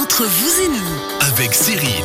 Entre 0.00 0.24
vous 0.24 0.62
et 0.62 0.68
nous, 0.68 1.32
avec 1.32 1.52
Cyril. 1.52 2.04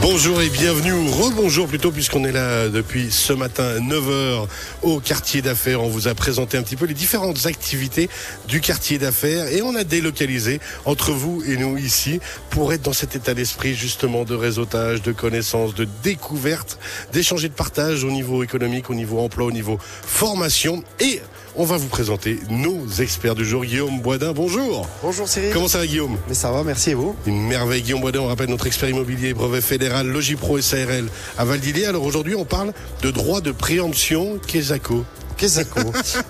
Bonjour 0.00 0.40
et 0.40 0.48
bienvenue, 0.48 0.92
ou 0.92 1.10
rebonjour 1.10 1.66
plutôt, 1.66 1.90
puisqu'on 1.90 2.24
est 2.24 2.32
là 2.32 2.68
depuis 2.68 3.10
ce 3.10 3.34
matin 3.34 3.78
9h 3.78 4.46
au 4.80 5.00
quartier 5.00 5.42
d'affaires. 5.42 5.82
On 5.82 5.88
vous 5.88 6.08
a 6.08 6.14
présenté 6.14 6.56
un 6.56 6.62
petit 6.62 6.76
peu 6.76 6.86
les 6.86 6.94
différentes 6.94 7.44
activités 7.44 8.08
du 8.48 8.62
quartier 8.62 8.96
d'affaires 8.96 9.48
et 9.48 9.60
on 9.60 9.74
a 9.74 9.84
délocalisé 9.84 10.60
entre 10.86 11.12
vous 11.12 11.42
et 11.46 11.58
nous 11.58 11.76
ici 11.76 12.20
pour 12.48 12.72
être 12.72 12.82
dans 12.82 12.94
cet 12.94 13.16
état 13.16 13.34
d'esprit 13.34 13.74
justement 13.74 14.24
de 14.24 14.34
réseautage, 14.34 15.02
de 15.02 15.12
connaissances, 15.12 15.74
de 15.74 15.86
découverte, 16.02 16.78
d'échanger 17.12 17.50
de 17.50 17.54
partage 17.54 18.02
au 18.02 18.10
niveau 18.10 18.42
économique, 18.42 18.88
au 18.88 18.94
niveau 18.94 19.20
emploi, 19.20 19.44
au 19.44 19.52
niveau 19.52 19.78
formation 19.80 20.82
et 21.00 21.20
on 21.56 21.64
va 21.64 21.76
vous 21.76 21.88
présenter 21.88 22.38
nos 22.50 22.86
experts 23.00 23.34
du 23.34 23.44
jour. 23.44 23.64
Guillaume 23.64 24.00
Boisdin, 24.00 24.32
bonjour. 24.32 24.88
Bonjour 25.02 25.28
Cyril. 25.28 25.50
Comment 25.52 25.68
ça 25.68 25.78
va 25.78 25.86
Guillaume? 25.86 26.16
Mais 26.28 26.34
ça 26.34 26.50
va, 26.50 26.64
merci 26.64 26.90
et 26.90 26.94
vous? 26.94 27.14
Une 27.26 27.46
merveille. 27.46 27.82
Guillaume 27.82 28.00
Boisdin, 28.00 28.20
on 28.20 28.26
rappelle 28.26 28.50
notre 28.50 28.66
expert 28.66 28.88
immobilier, 28.88 29.34
brevet 29.34 29.60
fédéral, 29.60 30.06
Logipro 30.06 30.60
SARL 30.60 31.08
à 31.38 31.44
Valdilier. 31.44 31.86
Alors 31.86 32.04
aujourd'hui, 32.04 32.34
on 32.34 32.44
parle 32.44 32.72
de 33.02 33.10
droit 33.10 33.40
de 33.40 33.52
préemption 33.52 34.38
Quesaco. 34.46 35.04
Quesaco. 35.36 35.80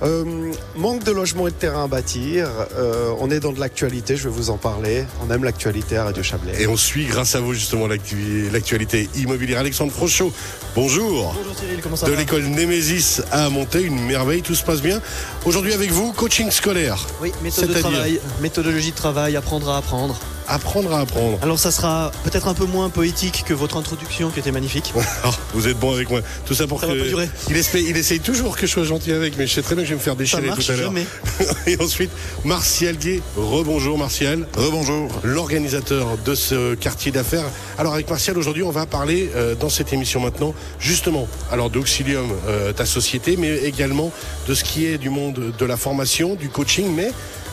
euh, 0.02 0.52
manque 0.76 1.04
de 1.04 1.10
logements 1.12 1.46
et 1.46 1.50
de 1.50 1.56
terrain 1.56 1.84
à 1.84 1.86
bâtir. 1.86 2.48
Euh, 2.76 3.12
on 3.20 3.30
est 3.30 3.40
dans 3.40 3.52
de 3.52 3.60
l'actualité, 3.60 4.16
je 4.16 4.24
vais 4.28 4.34
vous 4.34 4.50
en 4.50 4.56
parler. 4.56 5.04
On 5.26 5.32
aime 5.32 5.44
l'actualité 5.44 5.96
à 5.96 6.04
Radio 6.04 6.22
Chablais. 6.22 6.60
Et 6.60 6.66
on 6.66 6.76
suit 6.76 7.06
grâce 7.06 7.34
à 7.34 7.40
vous 7.40 7.52
justement 7.54 7.86
l'actu- 7.86 8.48
l'actualité 8.52 9.08
immobilière. 9.16 9.60
Alexandre 9.60 9.92
Frochot, 9.92 10.32
bonjour. 10.74 11.34
Bonjour 11.36 11.58
Cyril, 11.58 11.80
comment 11.82 11.96
ça 11.96 12.06
De 12.06 12.12
va 12.12 12.18
l'école 12.18 12.42
Némésis 12.44 13.22
à 13.32 13.48
monter, 13.50 13.82
une 13.82 14.00
merveille, 14.06 14.42
tout 14.42 14.54
se 14.54 14.64
passe 14.64 14.80
bien. 14.82 15.00
Aujourd'hui 15.44 15.72
avec 15.72 15.90
vous, 15.90 16.12
coaching 16.12 16.50
scolaire. 16.50 17.06
Oui, 17.20 17.32
méthode 17.42 17.68
de 17.68 17.74
travail, 17.74 18.20
méthodologie 18.40 18.90
de 18.92 18.96
travail, 18.96 19.36
apprendre 19.36 19.68
à 19.70 19.78
apprendre. 19.78 20.18
Apprendre 20.48 20.92
à 20.92 21.00
apprendre. 21.00 21.38
Alors 21.42 21.58
ça 21.58 21.70
sera 21.70 22.12
peut-être 22.24 22.48
un 22.48 22.54
peu 22.54 22.66
moins 22.66 22.90
poétique 22.90 23.44
que 23.46 23.54
votre 23.54 23.76
introduction 23.76 24.30
qui 24.30 24.40
était 24.40 24.52
magnifique. 24.52 24.92
Ah, 25.24 25.30
vous 25.54 25.68
êtes 25.68 25.78
bon 25.78 25.92
avec 25.94 26.10
moi. 26.10 26.20
Tout 26.46 26.54
ça 26.54 26.66
pour 26.66 26.80
Ça 26.80 26.86
que. 26.86 26.92
va 26.92 26.98
pas 26.98 27.08
durer. 27.08 27.28
Il, 27.48 27.56
essaye, 27.56 27.86
il 27.88 27.96
essaye 27.96 28.20
toujours 28.20 28.56
que 28.56 28.66
je 28.66 28.72
sois 28.72 28.84
gentil 28.84 29.12
avec, 29.12 29.38
mais 29.38 29.46
je 29.46 29.54
sais 29.54 29.62
très 29.62 29.74
bien 29.74 29.84
que 29.84 29.88
je 29.88 29.94
vais 29.94 29.98
me 29.98 30.04
faire 30.04 30.16
déchirer 30.16 30.42
tout 30.42 30.72
à 30.72 30.76
l'heure. 30.76 30.86
jamais. 30.86 31.06
Et 31.66 31.80
ensuite, 31.80 32.10
Martial 32.44 32.96
Gué. 32.96 33.22
Rebonjour 33.36 33.96
Martial. 33.98 34.46
Rebonjour. 34.56 35.10
L'organisateur 35.22 36.18
de 36.24 36.34
ce 36.34 36.74
quartier 36.74 37.10
d'affaires. 37.12 37.44
Alors 37.78 37.94
avec 37.94 38.08
Martial, 38.10 38.36
aujourd'hui, 38.38 38.62
on 38.62 38.70
va 38.70 38.86
parler 38.86 39.30
euh, 39.34 39.54
dans 39.54 39.68
cette 39.70 39.92
émission 39.92 40.20
maintenant, 40.20 40.54
justement, 40.78 41.26
alors 41.50 41.70
d'Auxilium, 41.70 42.30
euh, 42.48 42.72
ta 42.72 42.86
société, 42.86 43.36
mais 43.36 43.56
également 43.58 44.12
de 44.46 44.54
ce 44.54 44.64
qui 44.64 44.86
est 44.86 44.98
du 44.98 45.10
monde 45.10 45.52
de 45.56 45.64
la 45.64 45.76
formation, 45.76 46.34
du 46.34 46.48
coaching, 46.48 46.86
mais 46.94 47.10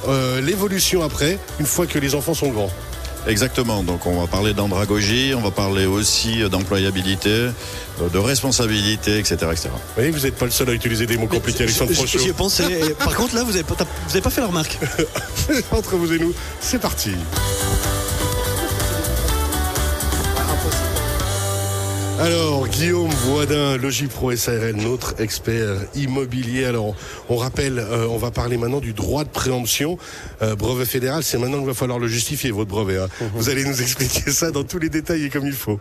euh, 0.07 0.41
l'évolution 0.41 1.03
après, 1.03 1.37
une 1.59 1.65
fois 1.65 1.85
que 1.85 1.99
les 1.99 2.15
enfants 2.15 2.33
sont 2.33 2.49
grands. 2.49 2.71
Exactement. 3.27 3.83
Donc 3.83 4.05
on 4.07 4.19
va 4.19 4.27
parler 4.27 4.53
d'andragogie, 4.53 5.33
on 5.35 5.41
va 5.41 5.51
parler 5.51 5.85
aussi 5.85 6.41
d'employabilité, 6.49 7.29
euh, 7.29 8.09
de 8.11 8.17
responsabilité, 8.17 9.17
etc., 9.19 9.35
etc. 9.51 9.69
Vous 9.73 9.79
voyez, 9.95 10.11
vous 10.11 10.19
n'êtes 10.19 10.35
pas 10.35 10.45
le 10.45 10.51
seul 10.51 10.69
à 10.69 10.73
utiliser 10.73 11.05
des 11.05 11.17
mots 11.17 11.27
compliqués, 11.27 11.63
Alexandre 11.63 11.93
Frochot. 11.93 12.19
J'y 12.19 12.29
ai 12.29 12.33
pensé. 12.33 12.63
Par 12.97 13.15
contre 13.15 13.35
là, 13.35 13.43
vous 13.43 13.53
avez, 13.55 13.63
pas- 13.63 13.75
t'as- 13.75 13.85
vous 14.07 14.11
avez 14.11 14.21
pas 14.21 14.29
fait 14.31 14.41
la 14.41 14.47
remarque. 14.47 14.77
Entre 15.71 15.95
vous 15.95 16.11
et 16.13 16.19
nous, 16.19 16.33
c'est 16.59 16.79
parti. 16.81 17.11
Alors, 22.21 22.67
Guillaume 22.67 23.09
Voidin, 23.09 23.77
Logipro 23.77 24.35
SARL, 24.35 24.75
notre 24.75 25.19
expert 25.19 25.77
immobilier. 25.95 26.65
Alors, 26.65 26.95
on 27.29 27.35
rappelle, 27.35 27.79
euh, 27.79 28.05
on 28.07 28.17
va 28.17 28.29
parler 28.29 28.57
maintenant 28.57 28.79
du 28.79 28.93
droit 28.93 29.23
de 29.23 29.29
préemption. 29.29 29.97
Euh, 30.43 30.55
brevet 30.55 30.85
fédéral, 30.85 31.23
c'est 31.23 31.39
maintenant 31.39 31.57
qu'il 31.57 31.65
va 31.65 31.73
falloir 31.73 31.97
le 31.97 32.07
justifier, 32.07 32.51
votre 32.51 32.69
brevet. 32.69 32.97
hein. 32.99 33.07
Vous 33.33 33.49
allez 33.49 33.65
nous 33.65 33.81
expliquer 33.81 34.29
ça 34.31 34.51
dans 34.51 34.63
tous 34.63 34.77
les 34.77 34.89
détails 34.89 35.25
et 35.25 35.29
comme 35.31 35.47
il 35.47 35.53
faut. 35.53 35.79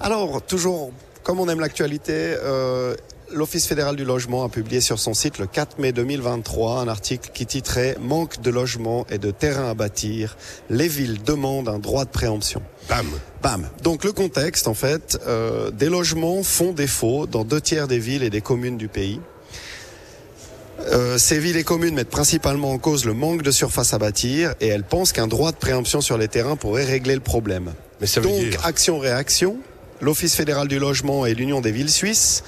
Alors, 0.00 0.40
toujours, 0.40 0.92
comme 1.24 1.40
on 1.40 1.48
aime 1.50 1.60
l'actualité, 1.60 2.36
euh, 2.42 2.94
l'Office 3.34 3.66
fédéral 3.66 3.96
du 3.96 4.04
logement 4.04 4.44
a 4.44 4.48
publié 4.48 4.80
sur 4.80 4.98
son 4.98 5.14
site 5.14 5.38
le 5.38 5.46
4 5.46 5.78
mai 5.78 5.92
2023 5.92 6.80
un 6.80 6.88
article 6.88 7.30
qui 7.32 7.46
titrait 7.46 7.96
Manque 8.00 8.40
de 8.40 8.50
logements 8.50 9.06
et 9.10 9.18
de 9.18 9.30
terrain 9.30 9.70
à 9.70 9.74
bâtir. 9.74 10.36
Les 10.70 10.88
villes 10.88 11.22
demandent 11.22 11.68
un 11.68 11.78
droit 11.78 12.04
de 12.04 12.10
préemption. 12.10 12.62
Bam 12.88 13.06
Bam. 13.42 13.68
Donc 13.82 14.04
le 14.04 14.12
contexte, 14.12 14.68
en 14.68 14.74
fait, 14.74 15.18
euh, 15.26 15.70
des 15.70 15.88
logements 15.88 16.42
font 16.42 16.72
défaut 16.72 17.26
dans 17.26 17.44
deux 17.44 17.60
tiers 17.60 17.88
des 17.88 17.98
villes 17.98 18.22
et 18.22 18.30
des 18.30 18.40
communes 18.40 18.76
du 18.76 18.88
pays. 18.88 19.20
Euh, 20.90 21.16
ces 21.18 21.38
villes 21.38 21.56
et 21.56 21.64
communes 21.64 21.94
mettent 21.94 22.10
principalement 22.10 22.72
en 22.72 22.78
cause 22.78 23.04
le 23.04 23.14
manque 23.14 23.42
de 23.42 23.50
surface 23.50 23.94
à 23.94 23.98
bâtir 23.98 24.54
et 24.60 24.68
elles 24.68 24.84
pensent 24.84 25.12
qu'un 25.12 25.28
droit 25.28 25.52
de 25.52 25.56
préemption 25.56 26.00
sur 26.00 26.18
les 26.18 26.28
terrains 26.28 26.56
pourrait 26.56 26.84
régler 26.84 27.14
le 27.14 27.20
problème. 27.20 27.72
Mais 28.00 28.06
ça 28.06 28.20
veut 28.20 28.28
Donc, 28.28 28.40
dire... 28.40 28.66
action-réaction, 28.66 29.58
l'Office 30.00 30.34
fédéral 30.34 30.66
du 30.68 30.78
logement 30.78 31.24
et 31.24 31.34
l'Union 31.34 31.60
des 31.60 31.70
villes 31.70 31.90
suisses 31.90 32.42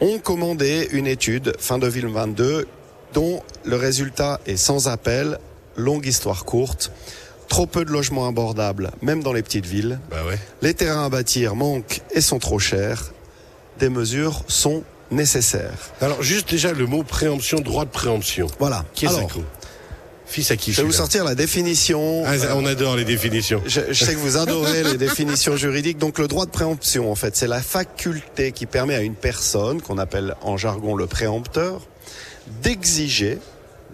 ont 0.00 0.18
commandé 0.18 0.88
une 0.92 1.06
étude 1.06 1.54
fin 1.58 1.78
2022 1.78 2.66
dont 3.12 3.42
le 3.64 3.76
résultat 3.76 4.40
est 4.46 4.56
sans 4.56 4.88
appel, 4.88 5.38
longue 5.76 6.06
histoire 6.06 6.44
courte, 6.44 6.92
trop 7.48 7.66
peu 7.66 7.84
de 7.84 7.90
logements 7.90 8.28
abordables, 8.28 8.90
même 9.02 9.22
dans 9.22 9.32
les 9.32 9.42
petites 9.42 9.66
villes, 9.66 9.98
Bah 10.10 10.18
ouais. 10.26 10.38
les 10.62 10.74
terrains 10.74 11.06
à 11.06 11.08
bâtir 11.08 11.56
manquent 11.56 12.00
et 12.12 12.20
sont 12.20 12.38
trop 12.38 12.58
chers, 12.60 13.12
des 13.78 13.88
mesures 13.88 14.42
sont 14.46 14.84
nécessaires. 15.10 15.90
Alors, 16.00 16.22
juste 16.22 16.48
déjà 16.50 16.72
le 16.72 16.86
mot 16.86 17.02
préemption, 17.02 17.58
droit 17.60 17.84
de 17.84 17.90
préemption. 17.90 18.46
Voilà. 18.60 18.84
Qui 18.94 19.06
est 19.06 19.08
Alors, 19.08 19.28
Fils 20.30 20.52
à 20.52 20.56
qui 20.56 20.72
je 20.72 20.80
vais 20.80 20.86
vous 20.86 20.92
sortir 20.92 21.24
la 21.24 21.34
définition. 21.34 22.22
Ah, 22.24 22.54
On 22.54 22.64
adore 22.64 22.94
les 22.94 23.04
définitions. 23.04 23.60
Je, 23.66 23.80
je 23.90 24.04
sais 24.04 24.14
que 24.14 24.20
vous 24.20 24.36
adorez 24.36 24.84
les 24.84 24.96
définitions 24.96 25.56
juridiques. 25.56 25.98
Donc 25.98 26.20
le 26.20 26.28
droit 26.28 26.46
de 26.46 26.52
préemption, 26.52 27.10
en 27.10 27.16
fait, 27.16 27.34
c'est 27.34 27.48
la 27.48 27.60
faculté 27.60 28.52
qui 28.52 28.66
permet 28.66 28.94
à 28.94 29.00
une 29.00 29.16
personne, 29.16 29.82
qu'on 29.82 29.98
appelle 29.98 30.36
en 30.42 30.56
jargon 30.56 30.94
le 30.94 31.08
préempteur, 31.08 31.80
d'exiger, 32.62 33.38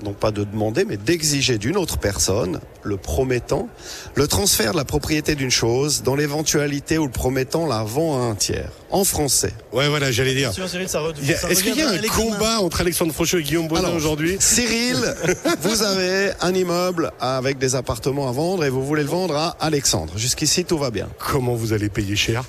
non 0.03 0.13
pas 0.13 0.31
de 0.31 0.45
demander, 0.45 0.85
mais 0.85 0.97
d'exiger 0.97 1.59
d'une 1.59 1.77
autre 1.77 1.99
personne, 1.99 2.61
le 2.83 2.97
promettant, 2.97 3.69
le 4.15 4.27
transfert 4.29 4.73
de 4.73 4.77
la 4.77 4.85
propriété 4.85 5.35
d'une 5.35 5.51
chose 5.51 6.03
dans 6.03 6.15
l'éventualité 6.15 6.99
où 6.99 7.05
le 7.05 7.11
promettant 7.11 7.67
la 7.67 7.83
vend 7.83 8.21
à 8.21 8.25
un 8.25 8.35
tiers. 8.35 8.71
En 8.91 9.05
français. 9.05 9.53
Ouais, 9.73 9.89
voilà, 9.89 10.13
j'allais 10.13 10.35
dire. 10.35 10.51
Est-ce 10.51 11.63
qu'il 11.63 11.77
y 11.77 11.83
a 11.83 11.91
un 11.91 11.99
combat 12.09 12.61
entre 12.61 12.81
Alexandre 12.81 13.13
Frochot 13.13 13.39
et 13.39 13.43
Guillaume 13.43 13.69
Alors, 13.75 13.95
aujourd'hui? 13.95 14.37
Cyril, 14.39 14.97
vous 15.63 15.83
avez 15.83 16.31
un 16.41 16.55
immeuble 16.55 17.11
avec 17.21 17.59
des 17.59 17.75
appartements 17.75 18.29
à 18.29 18.33
vendre 18.33 18.65
et 18.65 18.71
vous 18.71 18.85
voulez 18.85 19.03
le 19.03 19.09
vendre 19.09 19.37
à 19.37 19.57
Alexandre. 19.61 20.17
Jusqu'ici, 20.17 20.65
tout 20.65 20.79
va 20.79 20.91
bien. 20.91 21.09
Comment 21.19 21.55
vous 21.55 21.73
allez 21.73 21.89
payer 21.89 22.17
cher? 22.17 22.45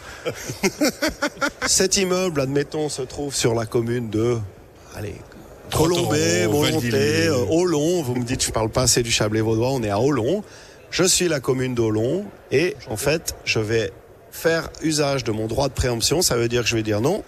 Cet 1.66 1.98
immeuble, 1.98 2.42
admettons, 2.42 2.90
se 2.90 3.02
trouve 3.02 3.34
sur 3.34 3.54
la 3.56 3.66
commune 3.66 4.10
de, 4.10 4.38
allez, 4.96 5.16
Colombay, 5.76 6.46
Volonté, 6.48 7.28
euh, 7.28 7.46
Olon. 7.50 8.02
Vous 8.02 8.16
me 8.16 8.24
dites, 8.24 8.44
je 8.46 8.52
parle 8.52 8.70
pas 8.70 8.84
assez 8.84 9.04
du 9.04 9.12
Chablais 9.12 9.42
vaudois, 9.42 9.70
on 9.70 9.84
est 9.84 9.90
à 9.90 10.00
Olon. 10.00 10.44
Je 10.92 11.04
suis 11.04 11.28
la 11.28 11.40
commune 11.40 11.76
d'Olon 11.76 12.26
et 12.52 12.76
en 12.90 12.96
fait, 12.98 13.36
je 13.44 13.60
vais 13.60 13.92
faire 14.32 14.70
usage 14.82 15.24
de 15.24 15.32
mon 15.32 15.48
droit 15.48 15.68
de 15.68 15.74
préemption. 15.74 16.22
Ça 16.22 16.36
veut 16.38 16.48
dire 16.48 16.64
que 16.64 16.70
je 16.70 16.76
vais 16.76 16.84
dire 16.84 17.02
non. 17.02 17.24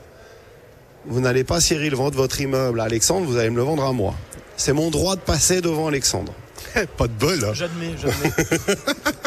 Vous 1.05 1.19
n'allez 1.21 1.43
pas, 1.43 1.59
Cyril, 1.61 1.95
vendre 1.95 2.15
votre 2.15 2.39
immeuble 2.39 2.79
à 2.79 2.83
Alexandre, 2.85 3.25
vous 3.25 3.37
allez 3.37 3.49
me 3.49 3.57
le 3.57 3.63
vendre 3.63 3.83
à 3.83 3.91
moi. 3.93 4.13
C'est 4.57 4.73
mon 4.73 4.89
droit 4.89 5.15
de 5.15 5.21
passer 5.21 5.61
devant 5.61 5.87
Alexandre. 5.87 6.33
Pas 6.97 7.07
de 7.07 7.13
bol. 7.13 7.43
hein. 7.45 7.53
J'admets, 7.53 7.93
j'admets. 8.01 8.33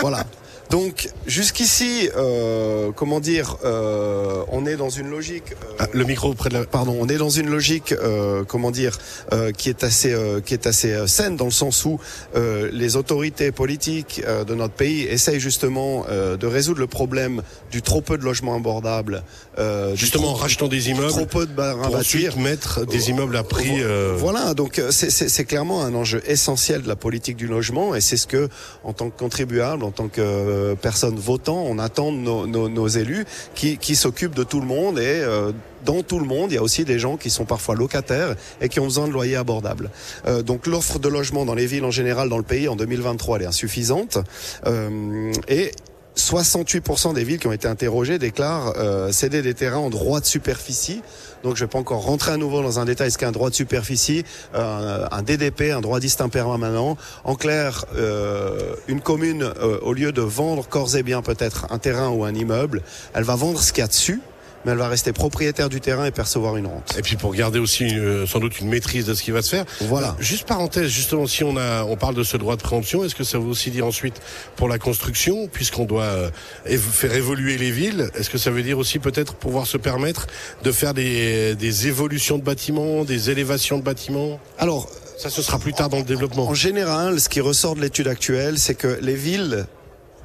Voilà. 0.01 0.25
Donc 0.73 1.11
jusqu'ici, 1.27 2.09
euh, 2.17 2.93
comment 2.97 3.21
dire, 3.21 3.59
euh, 3.65 4.43
on 4.51 4.65
est 4.65 4.77
dans 4.77 4.89
une 4.89 5.11
logique. 5.11 5.53
euh, 5.53 5.75
Ah, 5.81 5.87
le 5.93 6.05
micro 6.05 6.33
près 6.33 6.49
de 6.49 6.55
la. 6.55 6.65
Pardon, 6.65 6.97
on 6.99 7.09
est 7.09 7.19
dans 7.19 7.29
une 7.29 7.51
logique, 7.51 7.93
euh, 7.93 8.43
comment 8.45 8.71
dire, 8.71 8.99
euh, 9.35 9.53
qui 9.53 9.69
est 9.69 9.85
assez, 9.85 10.15
euh, 10.15 10.41
qui 10.41 10.55
est 10.55 10.67
assez 10.67 10.93
euh, 10.95 11.07
saine 11.07 11.37
dans 11.37 11.45
le 11.45 11.51
sens 11.51 11.85
où 11.85 12.01
euh, 12.37 12.71
les 12.73 12.97
autorités 12.97 13.53
politiques 13.53 14.23
euh, 14.27 14.45
de 14.45 14.55
notre 14.55 14.73
pays 14.73 15.03
essayent 15.03 15.41
justement 15.41 16.07
euh, 16.09 16.39
de 16.39 16.47
résoudre 16.47 16.81
le 16.81 16.87
problème 16.87 17.43
du 17.71 17.83
trop 17.83 18.01
peu 18.01 18.17
de 18.17 18.25
logements 18.25 18.55
abordables, 18.57 19.25
euh, 19.59 19.95
Justement, 19.95 20.31
en 20.31 20.35
rachetant 20.35 20.69
des 20.69 20.89
immeubles 20.89 21.11
trop 21.11 21.27
peu 21.27 21.47
de 21.47 21.53
barres 21.53 21.81
à 21.81 21.85
pour 21.89 21.97
bâtir. 21.97 22.39
mettre 22.39 22.87
des 22.87 23.11
immeubles 23.11 23.37
à 23.37 23.43
prix. 23.43 23.83
euh, 23.83 24.15
Voilà, 24.17 24.55
donc 24.55 24.81
c'est 24.91 25.45
clairement 25.45 25.83
un 25.85 25.95
enjeu 25.95 26.23
essentiel 26.27 26.81
de 26.81 26.89
la 26.89 26.97
politique 26.97 27.37
du 27.37 27.47
logement 27.47 27.95
et 27.95 28.01
c'est 28.01 28.17
ce 28.17 28.27
que, 28.27 28.49
en 28.85 28.95
tant 28.95 29.11
que 29.11 29.19
contribuable, 29.19 29.85
en 29.85 29.91
tant 29.91 30.09
que 30.09 30.62
euh, 30.63 30.75
personne 30.75 31.17
votant, 31.17 31.65
on 31.67 31.79
attend 31.79 32.13
nos, 32.13 32.47
nos, 32.47 32.69
nos 32.69 32.89
élus 32.89 33.27
qui, 33.55 33.79
qui 33.79 33.97
s'occupent 33.97 34.35
de 34.35 34.45
tout 34.45 34.61
le 34.61 34.67
monde 34.67 34.99
et 34.99 35.21
euh, 35.23 35.53
dans 35.85 36.03
tout 36.03 36.19
le 36.19 36.27
monde, 36.27 36.53
il 36.53 36.55
y 36.55 36.59
a 36.59 36.63
aussi 36.63 36.85
des 36.85 36.99
gens 36.99 37.17
qui 37.17 37.31
sont 37.31 37.45
parfois 37.45 37.75
locataires 37.75 38.37
et 38.61 38.69
qui 38.69 38.81
ont 38.81 38.85
besoin 38.85 39.09
de 39.09 39.13
loyers 39.13 39.37
abordables. 39.37 39.91
Euh, 40.27 40.43
donc 40.43 40.67
l'offre 40.67 40.99
de 40.99 41.09
logement 41.09 41.45
dans 41.45 41.55
les 41.55 41.67
villes 41.67 41.85
en 41.85 41.91
général 41.91 42.29
dans 42.29 42.39
le 42.39 42.45
pays 42.45 42.69
en 42.69 42.77
2023 42.77 43.37
elle 43.37 43.43
est 43.43 43.47
insuffisante 43.47 44.19
euh, 44.67 45.33
et 45.49 45.73
68% 46.17 47.15
des 47.15 47.25
villes 47.25 47.39
qui 47.39 47.47
ont 47.47 47.53
été 47.53 47.69
interrogées 47.69 48.19
déclarent 48.19 48.75
euh, 48.77 49.13
céder 49.13 49.43
des 49.43 49.55
terrains 49.55 49.79
en 49.79 49.91
droit 49.91 50.21
de 50.21 50.27
superficie. 50.27 51.03
Donc 51.43 51.57
je 51.57 51.65
vais 51.65 51.69
pas 51.69 51.79
encore 51.79 52.03
rentrer 52.03 52.33
à 52.33 52.37
nouveau 52.37 52.63
dans 52.63 52.79
un 52.79 52.85
détail 52.85 53.11
ce 53.11 53.19
qu'est 53.19 53.27
un 53.27 53.33
droit 53.33 53.51
de 53.51 53.55
superficie, 53.55 54.25
euh, 54.55 55.07
un 55.11 55.23
DDP, 55.23 55.73
un 55.73 55.81
droit 55.81 56.01
distinct 56.01 56.29
permanent. 56.29 56.97
En 57.25 57.35
clair, 57.35 57.87
euh, 57.97 58.75
une 58.89 59.01
commune, 59.01 59.53
au 59.83 59.93
lieu 59.93 60.13
de 60.13 60.23
vendre 60.23 60.67
corps 60.69 60.97
et 60.97 61.03
bien 61.03 61.23
peut-être 61.23 61.67
un 61.71 61.79
terrain 61.79 62.11
ou 62.11 62.25
un 62.25 62.35
immeuble, 62.35 62.83
elle 63.15 63.25
va 63.25 63.35
vendre 63.35 63.61
ce 63.61 63.73
qu'il 63.73 63.81
y 63.81 63.85
a 63.85 63.89
dessus 63.89 64.21
mais 64.65 64.73
elle 64.73 64.79
va 64.79 64.89
rester 64.89 65.13
propriétaire 65.13 65.69
du 65.69 65.81
terrain 65.81 66.05
et 66.05 66.11
percevoir 66.11 66.57
une 66.57 66.67
rente. 66.67 66.95
Et 66.99 67.03
puis 67.03 67.17
pour 67.17 67.35
garder 67.35 67.59
aussi 67.59 67.99
euh, 67.99 68.27
sans 68.27 68.41
doute 68.41 68.61
une 68.61 68.69
maîtrise 68.69 69.07
de 69.07 69.15
ce 69.15 69.23
qui 69.23 69.31
va 69.31 69.43
se 69.43 69.51
faire. 69.51 69.65
Voilà. 69.83 70.09
Euh, 70.19 70.23
juste 70.23 70.47
parenthèse, 70.47 70.89
justement, 70.89 71.27
si 71.27 71.45
on 71.45 71.57
a, 71.57 71.85
on 71.85 71.97
parle 71.97 72.15
de 72.15 72.23
ce 72.23 72.37
droit 72.37 72.57
de 72.57 72.63
préemption, 72.63 73.05
est-ce 73.05 73.15
que 73.15 73.25
ça 73.25 73.39
veut 73.39 73.47
aussi 73.47 73.71
dire 73.71 73.87
ensuite 73.87 74.21
pour 74.57 74.69
la 74.69 74.79
construction, 74.79 75.49
puisqu'on 75.49 75.85
doit 75.85 76.03
euh, 76.05 76.31
faire 76.67 77.15
évoluer 77.15 77.59
les 77.59 77.71
villes, 77.71 78.11
est-ce 78.15 78.31
que 78.31 78.39
ça 78.39 78.51
veut 78.51 78.63
dire 78.63 78.79
aussi 78.79 78.99
peut-être 78.99 79.35
pouvoir 79.35 79.67
se 79.67 79.77
permettre 79.77 80.27
de 80.63 80.73
faire 80.73 80.95
des, 80.95 81.55
des 81.55 81.89
évolutions 81.89 82.39
de 82.39 82.43
bâtiments, 82.45 83.05
des 83.05 83.31
élévations 83.31 83.79
de 83.79 83.83
bâtiments? 83.83 84.39
Alors, 84.59 84.89
Ça, 85.19 85.31
ce 85.31 85.43
sera 85.43 85.59
plus 85.59 85.73
tard 85.73 85.89
dans 85.89 85.99
le 85.99 86.05
développement. 86.05 86.49
En 86.49 86.55
général, 86.55 87.21
ce 87.21 87.29
qui 87.29 87.41
ressort 87.41 87.77
de 87.77 87.81
l'étude 87.81 88.09
actuelle, 88.09 88.59
c'est 88.59 88.75
que 88.75 88.99
les 89.01 89.15
villes, 89.15 89.67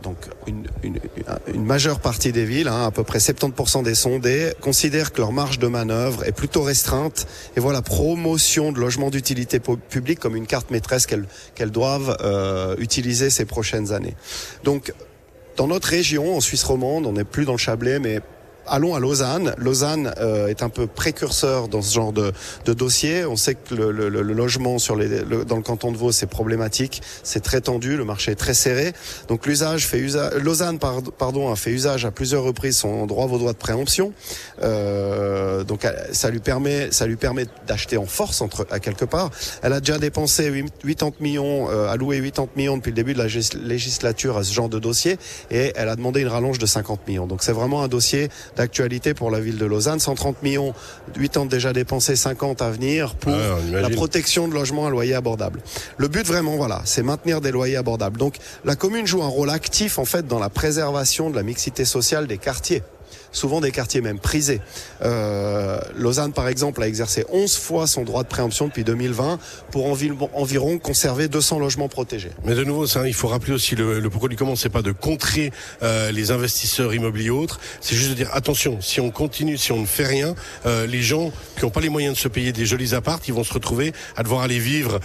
donc 0.04 0.18
une, 0.46 0.68
une- 0.84 1.00
une 1.54 1.66
majeure 1.66 2.00
partie 2.00 2.32
des 2.32 2.46
villes, 2.46 2.68
hein, 2.68 2.86
à 2.86 2.92
peu 2.92 3.04
près 3.04 3.18
70% 3.20 3.84
des 3.84 3.96
sondés, 3.96 4.54
considèrent 4.62 5.12
que 5.12 5.20
leur 5.20 5.32
marge 5.32 5.60
de 5.60 5.68
manœuvre 5.68 6.24
est 6.26 6.32
plutôt 6.32 6.62
restreinte 6.62 7.28
et 7.56 7.60
voient 7.60 7.74
la 7.74 7.82
promotion 7.82 8.72
de 8.72 8.80
logements 8.80 9.10
d'utilité 9.10 9.60
pu- 9.60 9.78
publique 9.78 10.20
comme 10.20 10.36
une 10.36 10.48
carte 10.48 10.70
maîtresse 10.72 11.06
qu'elles 11.08 11.26
qu'elles 11.56 11.72
doivent 11.72 12.16
euh, 12.22 12.76
utiliser 12.80 13.30
ces 13.30 13.46
prochaines 13.46 13.92
années. 13.92 14.16
Donc, 14.64 14.94
dans 15.58 15.68
notre 15.68 15.88
région, 15.90 16.38
en 16.38 16.40
Suisse 16.42 16.64
romande, 16.64 17.08
on 17.08 17.14
n'est 17.14 17.24
plus 17.24 17.46
dans 17.46 17.54
le 17.54 17.58
Chablais, 17.58 17.98
mais 18.00 18.22
allons 18.68 18.96
à 18.96 19.00
Lausanne. 19.00 19.54
Lausanne 19.58 20.14
euh, 20.20 20.48
est 20.48 20.62
un 20.64 20.70
peu 20.70 20.88
précurseur 20.88 21.68
dans 21.68 21.82
ce 21.82 21.94
genre 21.94 22.14
de, 22.14 22.32
de 22.66 22.74
dossier. 22.74 23.26
On 23.26 23.36
sait 23.36 23.56
que 23.56 23.76
le, 23.76 23.92
le- 23.92 24.10
le 24.10 24.34
logement 24.34 24.80
sur 24.80 24.96
les, 24.96 25.08
le- 25.24 25.46
dans 25.46 25.56
le 25.58 25.62
canton 25.62 25.92
de 25.92 25.98
Vaud, 25.98 26.12
c'est 26.12 26.28
problématique, 26.28 27.02
c'est 27.24 27.42
très 27.42 27.62
tendu, 27.62 27.98
le 27.98 28.06
marché 28.06 28.32
est 28.32 28.36
très 28.36 28.54
serré. 28.54 28.94
Donc 29.28 29.46
l'usage 29.46 29.88
fait 29.88 30.00
usage, 30.00 30.34
Lausanne 30.36 30.80
pard- 30.80 31.02
pardon 31.18 31.52
a 31.52 31.56
fait 31.56 31.72
usage 31.72 32.06
à 32.06 32.12
plusieurs 32.12 32.44
reprises 32.44 32.78
son 32.78 33.06
droit 33.06 33.28
vaudois 33.28 33.54
de 33.54 33.58
préemption. 33.58 34.14
Euh, 34.64 35.64
donc 35.64 35.86
ça 36.12 36.30
lui 36.30 36.40
permet, 36.40 36.92
ça 36.92 37.06
lui 37.08 37.16
permet 37.16 37.46
d'acheter 37.68 37.98
en 37.98 38.06
force 38.06 38.42
entre 38.42 38.68
à 38.72 38.80
quelque 38.80 39.06
part. 39.06 39.30
Elle 39.62 39.74
a 39.74 39.80
déjà 39.80 39.98
dépensé 39.98 40.64
80 40.86 41.12
millions, 41.20 41.70
euh, 41.70 41.88
alloué 41.90 42.20
80 42.22 42.48
millions 42.56 42.78
depuis 42.78 42.92
le 42.92 42.96
début 42.96 43.14
de 43.14 43.20
la 43.20 43.28
gis- 43.28 43.56
législature 43.64 44.38
à 44.38 44.44
ce 44.44 44.54
genre 44.54 44.70
de 44.70 44.80
dossier, 44.80 45.18
et 45.52 45.74
elle 45.76 45.90
a 45.90 45.96
demandé 45.96 46.22
une 46.22 46.28
rallonge 46.28 46.60
de 46.60 46.66
50 46.66 47.08
millions. 47.08 47.28
Donc 47.28 47.44
c'est 47.44 47.52
vraiment 47.52 47.84
un 47.84 47.88
dossier 47.88 48.30
d'actualité 48.58 49.14
pour 49.14 49.32
la 49.32 49.40
ville 49.40 49.58
de 49.58 49.66
Lausanne. 49.66 50.00
130 50.00 50.44
millions, 50.44 50.74
8 51.16 51.38
ans 51.38 51.46
déjà 51.46 51.72
dépensés, 51.74 52.16
50 52.16 52.62
à 52.62 52.70
venir 52.72 53.16
pour 53.16 53.34
la 53.72 53.90
protection 53.90 54.48
de 54.48 54.54
logements 54.54 54.88
à 54.88 54.90
loyer 54.90 55.14
abordable. 55.14 55.62
Le 55.98 56.08
but 56.08 56.26
vraiment, 56.26 56.58
voilà, 56.58 56.82
c'est 56.84 57.04
maintenir 57.04 57.40
des 57.40 57.52
loyers 57.52 57.78
abordables. 57.78 58.20
Donc 58.20 58.36
la 58.66 58.76
commune 58.76 59.08
joue 59.08 59.24
un 59.24 59.28
rôle 59.28 59.50
actif 59.50 60.00
en 60.00 60.06
fait 60.06 60.28
dans 60.28 60.40
la 60.40 60.50
préservation 60.50 61.30
de 61.30 61.36
la 61.36 61.44
mixité 61.44 61.86
sociale 61.86 62.28
des 62.28 62.38
quartiers 62.38 62.84
souvent 63.32 63.62
des 63.62 63.72
quartiers 63.72 64.02
même 64.02 64.20
prisés. 64.20 64.62
Euh, 65.04 65.80
Lausanne, 65.96 66.34
par 66.34 66.48
exemple, 66.48 66.82
a 66.82 66.88
exercé 66.88 67.26
11 67.30 67.58
fois 67.58 67.88
son 67.88 68.04
droit 68.04 68.24
de 68.24 68.28
préemption 68.28 68.68
depuis 68.68 68.84
2020 68.84 69.40
pour 69.72 69.88
environ, 69.88 70.30
environ 70.34 70.78
conserver 70.80 71.28
200 71.28 71.60
logements 71.60 71.88
protégés. 71.88 72.32
Mais 72.44 72.56
de 72.56 72.64
nouveau, 72.64 72.88
ça, 72.88 73.08
il 73.08 73.14
faut 73.14 73.28
rappeler 73.28 73.54
aussi 73.54 73.76
le, 73.76 74.00
le 74.00 74.10
pourquoi 74.10 74.30
du 74.30 74.36
comment. 74.36 74.56
C'est 74.56 74.70
pas 74.70 74.82
de 74.82 74.92
contrer 74.92 75.52
euh, 75.84 76.12
les 76.12 76.32
investisseurs 76.32 76.94
immobiliers 76.94 77.30
autres. 77.30 77.60
C'est 77.82 77.96
juste 77.96 78.10
de 78.10 78.16
dire 78.16 78.30
attention. 78.34 78.80
Si 78.82 79.00
on 79.00 79.12
continue, 79.12 79.58
si 79.58 79.72
on 79.72 79.82
ne 79.82 79.86
fait 79.86 80.06
rien, 80.06 80.36
euh, 80.66 80.88
les 80.88 81.02
gens 81.02 81.32
qui 81.58 81.64
n'ont 81.64 81.72
pas 81.72 81.82
les 81.82 81.90
moyens 81.90 82.16
de 82.16 82.20
se 82.20 82.28
payer 82.28 82.52
des 82.54 82.66
jolis 82.66 82.94
appartes, 82.94 83.28
ils 83.28 83.34
vont 83.34 83.44
se 83.44 83.54
retrouver 83.54 83.94
à 84.16 84.24
devoir 84.24 84.42
aller 84.42 84.60
vivre 84.60 85.00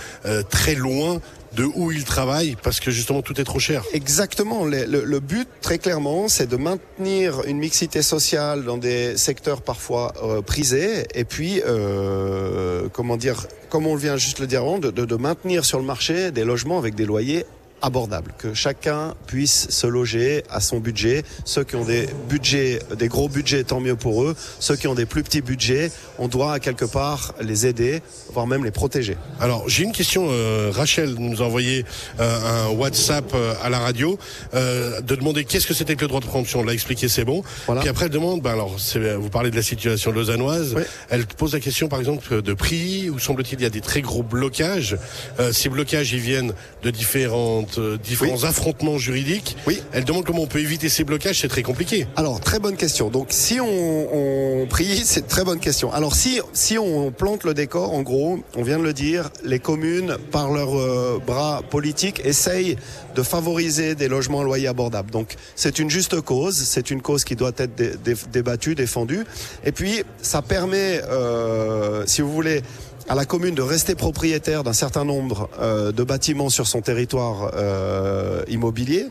très 0.49 0.75
loin 0.75 1.21
de 1.55 1.65
où 1.65 1.93
ils 1.93 2.05
travaillent 2.05 2.57
parce 2.63 2.81
que 2.81 2.91
justement 2.91 3.23
tout 3.23 3.41
est 3.41 3.45
trop 3.45 3.59
cher. 3.59 3.85
Exactement. 3.93 4.65
Le, 4.65 5.19
but, 5.21 5.49
très 5.61 5.79
clairement, 5.79 6.29
c'est 6.29 6.47
de 6.49 6.57
maintenir 6.57 7.43
une 7.47 7.59
mixité 7.59 8.03
sociale 8.03 8.65
dans 8.65 8.79
des 8.79 9.17
secteurs 9.17 9.63
parfois 9.63 10.13
euh, 10.23 10.41
prisés, 10.43 11.07
et 11.15 11.25
puis, 11.25 11.61
euh, 11.67 12.89
comment 12.93 13.17
dire, 13.17 13.47
comme 13.69 13.87
on 13.87 13.95
vient 13.97 14.17
juste 14.17 14.39
le 14.39 14.47
dire 14.47 14.63
de, 14.79 14.91
de- 14.91 15.05
de 15.05 15.17
maintenir 15.17 15.65
sur 15.65 15.79
le 15.79 15.85
marché 15.85 16.31
des 16.31 16.45
logements 16.45 16.79
avec 16.79 16.95
des 16.95 17.05
loyers 17.05 17.45
abordables, 17.83 18.33
que 18.39 18.55
chacun 18.55 19.15
puisse 19.27 19.69
se 19.71 19.87
loger 19.87 20.45
à 20.51 20.61
son 20.61 20.79
budget. 20.79 21.25
Ceux 21.45 21.65
qui 21.65 21.77
ont 21.77 21.85
des 21.85 22.09
budgets, 22.29 22.79
des 22.97 23.09
gros 23.09 23.29
budgets, 23.29 23.65
tant 23.65 23.81
mieux 23.81 23.97
pour 23.97 24.25
eux. 24.25 24.35
Ceux 24.61 24.77
qui 24.77 24.87
ont 24.87 24.95
des 24.95 25.07
plus 25.07 25.23
petits 25.23 25.43
budgets, 25.43 25.91
on 26.19 26.29
doit 26.29 26.53
à 26.55 26.61
quelque 26.61 26.85
part 26.85 27.35
les 27.41 27.67
aider, 27.67 28.03
voire 28.33 28.47
même 28.47 28.65
les 28.65 28.71
protéger. 28.71 29.17
Alors 29.41 29.69
j'ai 29.69 29.85
une 29.85 29.93
question. 29.93 30.29
euh, 30.31 30.71
Rachel 30.73 31.15
nous 31.19 31.43
a 31.43 31.47
envoyé 31.47 31.85
euh, 32.21 32.69
un 32.69 32.71
WhatsApp 32.71 33.33
euh, 33.35 33.55
à 33.63 33.69
la 33.69 33.79
radio 33.79 34.19
euh, 34.55 35.01
de 35.01 35.15
demander 35.17 35.45
qu'est-ce 35.45 35.67
que 35.67 35.75
c'était 35.75 35.97
que 35.97 36.03
le 36.03 36.09
droit 36.09 36.21
de 36.21 36.27
préemption. 36.27 36.61
On 36.61 36.65
l'a 36.65 36.73
expliqué, 36.75 37.09
c'est 37.09 37.25
bon. 37.25 37.43
Voilà. 37.67 37.81
Puis 37.81 37.91
après 37.91 38.05
elle 38.07 38.13
demande, 38.13 38.43
ben 38.43 38.53
alors 38.53 38.77
vous 39.19 39.31
parlez 39.31 39.51
de 39.51 39.57
la 39.57 39.63
situation 39.63 40.13
lausannoise. 40.13 40.75
Oui. 40.77 40.83
Elle 41.11 41.27
pose 41.27 41.53
la 41.55 41.61
question 41.61 41.89
par 41.89 41.99
exemple 41.99 42.43
de 42.43 42.55
prix 42.55 43.11
où 43.11 43.19
semble-t-il 43.19 43.59
il 43.59 43.63
y 43.63 43.67
a 43.67 43.71
des 43.71 43.81
très 43.81 44.01
gros 44.03 44.23
blocages. 44.23 44.97
Euh, 45.41 45.53
ces 45.53 45.69
blocages 45.69 46.13
ils 46.13 46.21
viennent 46.21 46.53
de 46.83 46.91
différentes 46.91 47.72
euh, 47.79 47.99
différents 47.99 48.45
affrontements 48.45 48.99
juridiques. 48.99 49.57
Oui. 49.67 49.83
Elle 49.93 50.05
demande 50.05 50.25
comment 50.25 50.43
on 50.43 50.47
peut 50.47 50.61
éviter 50.61 50.89
ces 50.89 51.05
blocages. 51.05 51.41
C'est 51.41 51.49
très 51.49 51.63
compliqué. 51.63 52.07
Alors, 52.17 52.41
très 52.41 52.59
bonne 52.59 52.77
question. 52.77 53.11
Donc, 53.11 53.29
si 53.31 53.61
on, 53.61 54.63
on 54.63 54.67
prie, 54.67 54.97
c'est 55.05 55.27
très 55.27 55.45
bonne 55.45 55.61
question. 55.61 55.93
Alors, 55.93 56.15
si, 56.15 56.41
si 56.53 56.79
on 56.79 57.11
plante 57.13 57.45
le 57.45 57.55
décor, 57.55 57.93
en 57.93 58.03
gros, 58.03 58.39
on 58.57 58.63
vient 58.63 58.79
de 58.79 58.85
le 58.85 58.93
dire, 58.93 59.31
les 59.45 59.59
communes, 59.59 60.17
par 60.31 60.51
leurs 60.51 60.77
euh, 60.79 61.21
bras 61.27 61.63
politiques, 61.71 62.21
essayent 62.25 62.77
de 63.15 63.23
favoriser 63.23 63.95
des 63.95 64.09
logements 64.09 64.41
à 64.41 64.45
loyer 64.45 64.69
abordables. 64.69 65.11
Donc, 65.11 65.35
c'est 65.55 65.79
une 65.79 65.91
juste 65.91 66.21
cause. 66.21 66.57
C'est 66.57 66.91
une 66.91 67.03
cause 67.03 67.25
qui 67.25 67.37
doit 67.37 67.53
être 67.59 67.75
dé- 67.75 67.93
dé- 68.03 68.15
débattue, 68.33 68.75
défendue. 68.75 69.25
Et 69.65 69.73
puis, 69.73 70.03
ça 70.23 70.41
permet, 70.43 71.01
euh, 71.11 72.05
si 72.07 72.23
vous 72.23 72.33
voulez, 72.33 72.63
à 73.09 73.15
la 73.15 73.25
commune 73.25 73.55
de 73.55 73.63
rester 73.63 73.95
propriétaire 73.95 74.63
d'un 74.65 74.73
certain 74.73 75.05
nombre 75.05 75.49
euh, 75.61 75.93
de 75.93 76.03
bâtiments 76.05 76.49
sur 76.51 76.67
son 76.67 76.81
territoire 76.81 77.51
euh, 77.55 78.43
immobilier. 78.49 79.07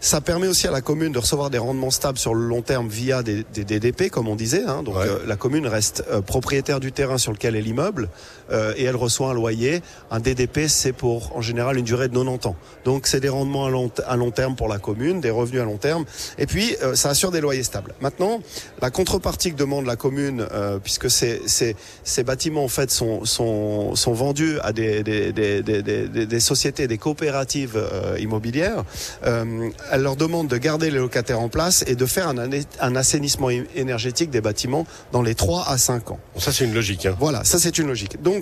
Ça 0.00 0.20
permet 0.20 0.46
aussi 0.46 0.66
à 0.68 0.70
la 0.70 0.82
commune 0.82 1.10
de 1.12 1.18
recevoir 1.18 1.50
des 1.50 1.58
rendements 1.58 1.90
stables 1.90 2.18
sur 2.18 2.34
le 2.34 2.46
long 2.46 2.62
terme 2.62 2.88
via 2.88 3.22
des, 3.22 3.44
des 3.54 3.64
DDP, 3.64 4.10
comme 4.10 4.28
on 4.28 4.36
disait. 4.36 4.62
hein. 4.66 4.82
Donc 4.82 4.96
Ouais. 4.96 5.06
euh, 5.06 5.18
la 5.26 5.36
commune 5.36 5.66
reste 5.66 6.04
euh, 6.10 6.20
propriétaire 6.20 6.80
du 6.80 6.92
terrain 6.92 7.18
sur 7.18 7.32
lequel 7.32 7.56
est 7.56 7.62
l'immeuble 7.62 8.08
euh, 8.50 8.72
et 8.76 8.84
elle 8.84 8.96
reçoit 8.96 9.30
un 9.30 9.34
loyer. 9.34 9.82
Un 10.10 10.20
DDP, 10.20 10.66
c'est 10.68 10.92
pour 10.92 11.36
en 11.36 11.40
général 11.42 11.78
une 11.78 11.84
durée 11.84 12.08
de 12.08 12.14
90 12.14 12.46
ans. 12.48 12.56
Donc 12.84 13.06
c'est 13.06 13.20
des 13.20 13.28
rendements 13.28 13.66
à 13.66 13.70
long, 13.70 13.90
à 14.06 14.16
long 14.16 14.30
terme 14.30 14.56
pour 14.56 14.68
la 14.68 14.78
commune, 14.78 15.20
des 15.20 15.30
revenus 15.30 15.60
à 15.60 15.64
long 15.64 15.76
terme. 15.78 16.04
Et 16.38 16.46
puis 16.46 16.76
euh, 16.82 16.94
ça 16.94 17.10
assure 17.10 17.30
des 17.30 17.40
loyers 17.40 17.62
stables. 17.62 17.94
Maintenant, 18.00 18.40
la 18.80 18.90
contrepartie 18.90 19.52
que 19.52 19.56
demande 19.56 19.86
la 19.86 19.96
commune, 19.96 20.46
euh, 20.52 20.78
puisque 20.78 21.10
ces, 21.10 21.42
ces, 21.46 21.76
ces 22.04 22.22
bâtiments 22.22 22.64
en 22.64 22.68
fait 22.68 22.90
sont, 22.90 23.24
sont, 23.24 23.94
sont 23.94 24.12
vendus 24.12 24.58
à 24.62 24.72
des, 24.72 25.02
des, 25.02 25.32
des, 25.32 25.62
des, 25.62 25.82
des- 25.82 26.26
des 26.26 26.40
sociétés, 26.40 26.86
des 26.86 26.98
coopératives 26.98 27.80
immobilières, 28.18 28.84
elle 29.22 30.02
leur 30.02 30.16
demande 30.16 30.48
de 30.48 30.56
garder 30.56 30.90
les 30.90 30.98
locataires 30.98 31.40
en 31.40 31.48
place 31.48 31.84
et 31.86 31.94
de 31.94 32.06
faire 32.06 32.28
un, 32.28 32.96
assainissement 32.96 33.48
énergétique 33.74 34.30
des 34.30 34.40
bâtiments 34.40 34.86
dans 35.12 35.22
les 35.22 35.34
3 35.34 35.64
à 35.68 35.78
5 35.78 36.10
ans. 36.10 36.18
Ça 36.38 36.52
c'est 36.52 36.64
une 36.64 36.74
logique. 36.74 37.06
Hein. 37.06 37.16
Voilà, 37.18 37.44
ça 37.44 37.58
c'est 37.58 37.78
une 37.78 37.86
logique. 37.88 38.22
Donc, 38.22 38.35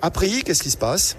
après, 0.00 0.42
qu'est-ce 0.42 0.62
qui 0.62 0.70
se 0.70 0.76
passe? 0.76 1.16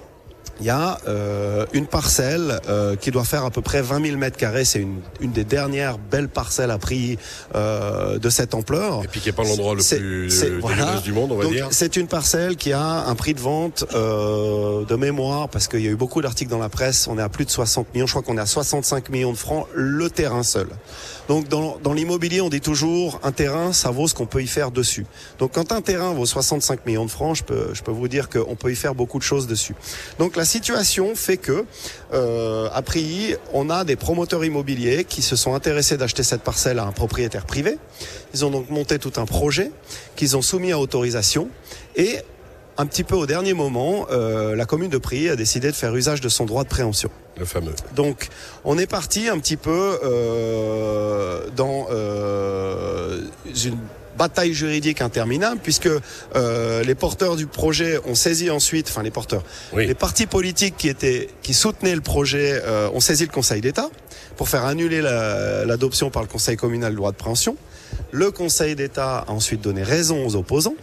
Il 0.60 0.66
y 0.66 0.70
a 0.70 0.98
euh, 1.08 1.66
une 1.74 1.88
parcelle 1.88 2.60
euh, 2.68 2.96
qui 2.96 3.12
doit 3.12 3.24
faire 3.24 3.46
à 3.46 3.52
peu 3.52 3.62
près 3.62 3.82
20 3.82 4.06
000 4.06 4.18
mètres 4.18 4.38
carrés. 4.38 4.66
C'est 4.66 4.80
une, 4.80 5.00
une 5.22 5.32
des 5.32 5.44
dernières 5.44 5.98
belles 5.98 6.30
parcelles 6.30 6.72
à 6.72 6.78
prix 6.78 7.18
euh, 7.56 8.20
de 8.20 8.30
cette 8.30 8.54
ampleur. 8.54 9.04
Et 9.04 9.08
puis 9.08 9.22
qui 9.22 9.30
est 9.30 9.34
pas 9.34 9.44
l'endroit 9.44 9.74
le 9.74 9.84
plus 9.84 10.44
euh, 10.44 10.58
voilà. 10.62 11.00
du 11.00 11.14
monde, 11.14 11.32
on 11.32 11.36
va 11.36 11.44
Donc, 11.44 11.54
dire. 11.54 11.68
C'est 11.72 11.96
une 11.96 12.08
parcelle 12.08 12.58
qui 12.58 12.74
a 12.74 13.06
un 13.08 13.16
prix 13.16 13.34
de 13.34 13.40
vente 13.40 13.86
euh, 13.94 14.86
de 14.86 14.96
mémoire, 14.96 15.50
parce 15.50 15.68
qu'il 15.68 15.82
y 15.82 15.88
a 15.88 15.92
eu 15.92 15.96
beaucoup 15.96 16.22
d'articles 16.22 16.52
dans 16.52 16.60
la 16.60 16.70
presse, 16.70 17.08
on 17.08 17.18
est 17.18 17.22
à 17.22 17.30
plus 17.30 17.46
de 17.46 17.52
60 17.52 17.94
millions, 17.94 18.08
je 18.08 18.14
crois 18.14 18.24
qu'on 18.24 18.38
est 18.38 18.42
à 18.42 18.46
65 18.46 19.10
millions 19.10 19.32
de 19.32 19.38
francs, 19.38 19.68
le 19.74 20.10
terrain 20.10 20.44
seul. 20.44 20.68
Donc 21.28 21.48
dans, 21.48 21.78
dans 21.84 21.94
l'immobilier, 21.94 22.42
on 22.42 22.50
dit 22.50 22.62
toujours, 22.62 23.20
un 23.24 23.32
terrain, 23.32 23.72
ça 23.72 23.92
vaut 23.92 24.08
ce 24.08 24.16
qu'on 24.16 24.26
peut 24.26 24.42
y 24.42 24.48
faire 24.48 24.72
dessus. 24.72 25.06
Donc 25.38 25.52
quand 25.54 25.72
un 25.72 25.82
terrain 25.82 26.12
vaut 26.14 26.26
65 26.26 26.86
millions 26.86 27.06
de 27.06 27.12
francs, 27.12 27.38
je 27.38 27.44
peux, 27.44 27.70
je 27.74 27.84
peux 27.84 27.92
vous 27.92 28.08
dire 28.08 28.30
qu'on 28.30 28.56
peut 28.56 28.72
y 28.72 28.76
faire 28.76 28.96
beaucoup 28.96 29.20
de 29.20 29.24
choses 29.24 29.46
dessus. 29.46 29.76
Donc 30.18 30.36
la 30.36 30.46
situation 30.50 31.16
fait 31.16 31.38
que, 31.38 31.66
euh, 32.14 32.68
à 32.74 32.82
on 33.54 33.70
a 33.70 33.84
des 33.84 33.96
promoteurs 33.96 34.44
immobiliers 34.44 35.06
qui 35.06 35.22
se 35.22 35.36
sont 35.36 35.54
intéressés 35.54 35.96
d'acheter 35.96 36.24
cette 36.24 36.42
parcelle 36.42 36.80
à 36.80 36.86
un 36.86 36.92
propriétaire 36.92 37.46
privé. 37.46 37.78
Ils 38.34 38.44
ont 38.44 38.50
donc 38.50 38.70
monté 38.70 39.00
tout 39.00 39.14
un 39.18 39.26
projet 39.26 39.72
qu'ils 40.16 40.36
ont 40.36 40.42
soumis 40.42 40.72
à 40.72 40.80
autorisation 40.80 41.50
et 41.96 42.20
un 42.80 42.86
petit 42.86 43.04
peu 43.04 43.16
au 43.16 43.26
dernier 43.26 43.54
moment, 43.54 44.08
euh, 44.10 44.56
la 44.56 44.66
commune 44.66 44.90
de 44.90 44.98
Prilly 44.98 45.28
a 45.28 45.36
décidé 45.36 45.68
de 45.70 45.76
faire 45.76 45.94
usage 45.94 46.22
de 46.22 46.30
son 46.30 46.46
droit 46.46 46.64
de 46.64 46.70
préemption. 46.70 47.10
Le 47.38 47.44
fameux. 47.44 47.74
Donc, 47.94 48.30
on 48.64 48.78
est 48.78 48.88
parti 48.88 49.28
un 49.28 49.38
petit 49.38 49.58
peu 49.58 50.00
euh, 50.02 51.50
dans 51.58 51.88
euh, 51.92 53.22
une 53.66 53.78
bataille 54.20 54.54
juridique 54.54 55.02
interminable 55.02 55.60
puisque 55.64 55.88
euh, 56.36 56.84
les 56.84 56.96
porteurs 56.96 57.36
du 57.38 57.48
projet 57.48 58.00
ont 58.06 58.16
saisi 58.16 58.50
ensuite, 58.52 58.88
enfin 58.90 59.02
les 59.02 59.12
porteurs, 59.20 59.44
Oui. 59.74 59.88
les 59.88 59.96
partis 59.96 60.28
politiques 60.28 60.76
qui 60.78 60.90
étaient 60.90 61.30
qui 61.42 61.54
soutenaient 61.54 61.96
le 61.96 62.02
projet 62.02 62.62
euh, 62.66 62.90
ont 62.94 63.00
saisi 63.00 63.24
le 63.26 63.32
Conseil 63.32 63.62
d'État 63.62 63.90
pour 64.38 64.48
faire 64.50 64.66
annuler 64.66 65.02
la- 65.02 65.66
l'adoption 65.66 66.10
par 66.12 66.22
le 66.22 66.28
Conseil 66.28 66.58
communal 66.58 66.92
du 66.92 66.98
droit 66.98 67.12
de 67.12 67.18
préemption. 67.18 67.56
Le 68.12 68.30
Conseil 68.32 68.76
d'État 68.76 69.26
a 69.28 69.32
ensuite 69.32 69.62
donné 69.62 69.84
raison 69.84 70.26
aux 70.28 70.36
opposants. 70.36 70.76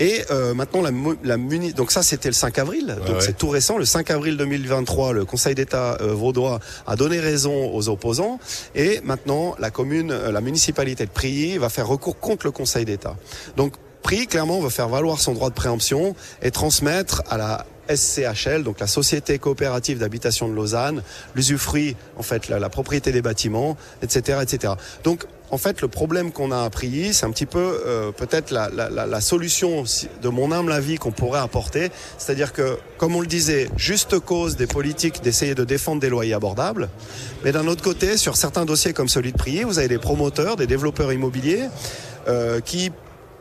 Et 0.00 0.22
euh, 0.30 0.54
maintenant, 0.54 0.82
la, 0.82 0.90
la 1.22 1.36
muni... 1.36 1.72
donc 1.72 1.92
ça 1.92 2.02
c'était 2.02 2.28
le 2.28 2.34
5 2.34 2.58
avril, 2.58 2.96
donc 3.06 3.16
ouais. 3.16 3.20
c'est 3.20 3.36
tout 3.36 3.48
récent. 3.48 3.78
Le 3.78 3.84
5 3.84 4.10
avril 4.10 4.36
2023, 4.36 5.12
le 5.12 5.24
Conseil 5.24 5.54
d'État 5.54 5.98
euh, 6.00 6.14
vaudois 6.14 6.60
a 6.86 6.96
donné 6.96 7.20
raison 7.20 7.72
aux 7.74 7.88
opposants. 7.88 8.40
Et 8.74 9.00
maintenant, 9.04 9.54
la 9.58 9.70
commune, 9.70 10.10
euh, 10.10 10.32
la 10.32 10.40
municipalité 10.40 11.04
de 11.04 11.10
Prilly 11.10 11.58
va 11.58 11.68
faire 11.68 11.86
recours 11.86 12.18
contre 12.18 12.46
le 12.46 12.52
Conseil 12.52 12.84
d'État. 12.84 13.16
Donc 13.56 13.74
Prilly, 14.02 14.26
clairement, 14.26 14.60
veut 14.60 14.70
faire 14.70 14.88
valoir 14.88 15.20
son 15.20 15.32
droit 15.32 15.50
de 15.50 15.54
préemption 15.54 16.16
et 16.42 16.50
transmettre 16.50 17.22
à 17.30 17.36
la 17.36 17.66
SCHL, 17.94 18.62
donc 18.62 18.80
la 18.80 18.86
Société 18.86 19.38
coopérative 19.38 19.98
d'habitation 19.98 20.48
de 20.48 20.54
Lausanne, 20.54 21.02
l'usufruit, 21.34 21.96
en 22.16 22.22
fait, 22.22 22.48
la, 22.48 22.58
la 22.58 22.68
propriété 22.68 23.12
des 23.12 23.22
bâtiments, 23.22 23.76
etc., 24.02 24.38
etc. 24.42 24.74
Donc, 25.04 25.26
en 25.52 25.58
fait, 25.58 25.82
le 25.82 25.88
problème 25.88 26.32
qu'on 26.32 26.50
a 26.50 26.62
à 26.62 26.70
Prilly, 26.70 27.12
c'est 27.12 27.26
un 27.26 27.30
petit 27.30 27.44
peu 27.44 27.82
euh, 27.86 28.10
peut-être 28.10 28.50
la, 28.50 29.20
solution, 29.20 29.84
de 30.22 30.28
mon 30.30 30.50
humble 30.50 30.72
avis, 30.72 30.96
qu'on 30.96 31.12
pourrait 31.12 31.40
apporter. 31.40 31.90
C'est-à-dire 32.16 32.54
que, 32.54 32.78
comme 32.96 33.14
on 33.14 33.20
le 33.20 33.26
disait, 33.26 33.68
juste 33.76 34.18
cause 34.18 34.56
des 34.56 34.66
politiques 34.66 35.22
d'essayer 35.22 35.54
de 35.54 35.64
défendre 35.64 36.00
des 36.00 36.08
loyers 36.08 36.32
abordables. 36.32 36.88
Mais 37.44 37.52
d'un 37.52 37.66
autre 37.66 37.82
côté, 37.82 38.16
sur 38.16 38.36
certains 38.36 38.64
dossiers 38.64 38.94
comme 38.94 39.08
celui 39.08 39.32
de 39.32 39.36
Prilly, 39.36 39.64
vous 39.64 39.78
avez 39.78 39.88
des 39.88 39.98
promoteurs, 39.98 40.56
des 40.56 40.66
développeurs 40.66 41.12
immobiliers 41.12 41.68
euh, 42.28 42.60
qui 42.60 42.90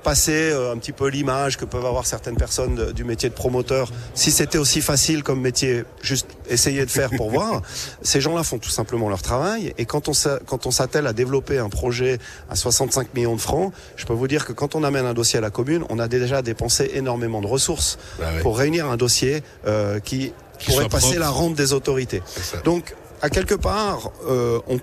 passer 0.01 0.51
euh, 0.51 0.73
un 0.73 0.77
petit 0.77 0.91
peu 0.91 1.07
l'image 1.07 1.57
que 1.57 1.65
peuvent 1.65 1.85
avoir 1.85 2.05
certaines 2.05 2.35
personnes 2.37 2.75
de- 2.75 2.91
du 2.91 3.03
métier 3.03 3.29
de 3.29 3.33
promoteur. 3.33 3.91
Si 4.15 4.31
c'était 4.31 4.57
aussi 4.57 4.81
facile 4.81 5.23
comme 5.23 5.41
métier, 5.41 5.83
juste 6.01 6.27
essayer 6.49 6.85
de 6.85 6.91
faire 6.91 7.09
pour 7.11 7.29
voir. 7.37 7.61
Ces 8.01 8.21
gens-là 8.21 8.43
font 8.43 8.57
tout 8.57 8.69
simplement 8.69 9.09
leur 9.09 9.21
travail. 9.21 9.73
Et 9.77 9.85
quand 9.85 10.07
on 10.09 10.13
s'a- 10.13 10.39
quand 10.45 10.65
on 10.65 10.71
s'attelle 10.71 11.07
à 11.07 11.13
développer 11.13 11.57
un 11.59 11.69
projet 11.69 12.19
à 12.49 12.55
65 12.55 13.13
millions 13.13 13.35
de 13.35 13.41
francs, 13.41 13.73
je 13.95 14.05
peux 14.05 14.13
vous 14.13 14.27
dire 14.27 14.45
que 14.45 14.53
quand 14.53 14.75
on 14.75 14.83
amène 14.83 15.05
un 15.05 15.13
dossier 15.13 15.37
à 15.37 15.41
la 15.41 15.49
commune, 15.49 15.83
on 15.89 15.99
a 15.99 16.07
déjà 16.07 16.41
dépensé 16.41 16.91
énormément 16.93 17.41
de 17.41 17.47
ressources 17.47 17.97
Ah 18.21 18.33
ouais. 18.33 18.41
pour 18.41 18.57
réunir 18.57 18.87
un 18.89 18.97
dossier 18.97 19.43
euh, 19.67 19.99
qui, 19.99 20.33
Qui 20.59 20.71
pourrait 20.71 20.89
passer 20.89 21.07
propre. 21.07 21.19
la 21.19 21.29
rampe 21.29 21.55
des 21.55 21.73
autorités. 21.73 22.21
Donc, 22.63 22.95
à 23.21 23.29
quelque 23.29 23.55
part, 23.55 24.11
euh, 24.27 24.59
on- 24.67 24.79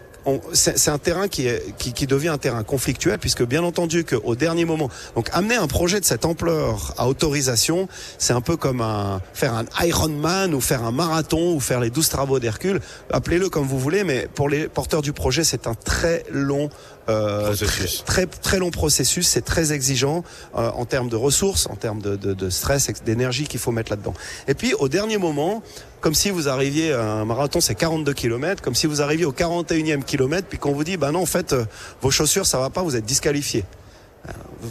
c'est 0.52 0.88
un 0.88 0.98
terrain 0.98 1.28
qui, 1.28 1.46
est, 1.46 1.76
qui, 1.78 1.92
qui 1.92 2.06
devient 2.06 2.28
un 2.28 2.38
terrain 2.38 2.64
conflictuel, 2.64 3.18
puisque 3.18 3.44
bien 3.44 3.62
entendu 3.62 4.04
qu'au 4.04 4.34
dernier 4.34 4.64
moment, 4.64 4.90
donc 5.14 5.28
amener 5.32 5.56
un 5.56 5.66
projet 5.66 6.00
de 6.00 6.04
cette 6.04 6.24
ampleur 6.24 6.94
à 6.96 7.08
autorisation, 7.08 7.88
c'est 8.18 8.32
un 8.32 8.40
peu 8.40 8.56
comme 8.56 8.80
un, 8.80 9.20
faire 9.34 9.54
un 9.54 9.64
Ironman 9.80 10.54
ou 10.54 10.60
faire 10.60 10.84
un 10.84 10.92
marathon 10.92 11.54
ou 11.54 11.60
faire 11.60 11.80
les 11.80 11.90
12 11.90 12.08
travaux 12.08 12.38
d'Hercule. 12.38 12.80
Appelez-le 13.10 13.48
comme 13.48 13.66
vous 13.66 13.78
voulez, 13.78 14.04
mais 14.04 14.28
pour 14.34 14.48
les 14.48 14.68
porteurs 14.68 15.02
du 15.02 15.12
projet, 15.12 15.44
c'est 15.44 15.66
un 15.66 15.74
très 15.74 16.24
long 16.30 16.70
euh, 17.08 17.46
Processus. 17.46 18.04
très 18.04 18.26
très 18.26 18.58
long 18.58 18.70
processus, 18.70 19.26
c'est 19.26 19.44
très 19.44 19.72
exigeant 19.72 20.24
euh, 20.54 20.70
en 20.72 20.84
termes 20.84 21.08
de 21.08 21.16
ressources, 21.16 21.66
en 21.66 21.74
termes 21.74 22.02
de, 22.02 22.16
de, 22.16 22.34
de 22.34 22.50
stress, 22.50 22.90
d'énergie 23.04 23.46
qu'il 23.46 23.60
faut 23.60 23.72
mettre 23.72 23.90
là-dedans. 23.90 24.12
Et 24.46 24.52
puis 24.52 24.74
au 24.74 24.88
dernier 24.90 25.16
moment, 25.16 25.62
comme 26.00 26.14
si 26.14 26.30
vous 26.30 26.48
arriviez 26.48 26.92
à 26.92 27.02
un 27.02 27.24
marathon, 27.24 27.60
c'est 27.60 27.74
42 27.74 28.12
km, 28.12 28.62
comme 28.62 28.74
si 28.74 28.86
vous 28.86 29.02
arriviez 29.02 29.24
au 29.24 29.32
41e 29.32 30.02
kilomètre, 30.02 30.48
puis 30.48 30.58
qu'on 30.58 30.72
vous 30.72 30.84
dit, 30.84 30.96
bah 30.96 31.10
non, 31.12 31.22
en 31.22 31.26
fait, 31.26 31.52
euh, 31.52 31.64
vos 32.00 32.10
chaussures, 32.10 32.46
ça 32.46 32.58
va 32.58 32.70
pas, 32.70 32.82
vous 32.82 32.96
êtes 32.96 33.04
disqualifié. 33.04 33.64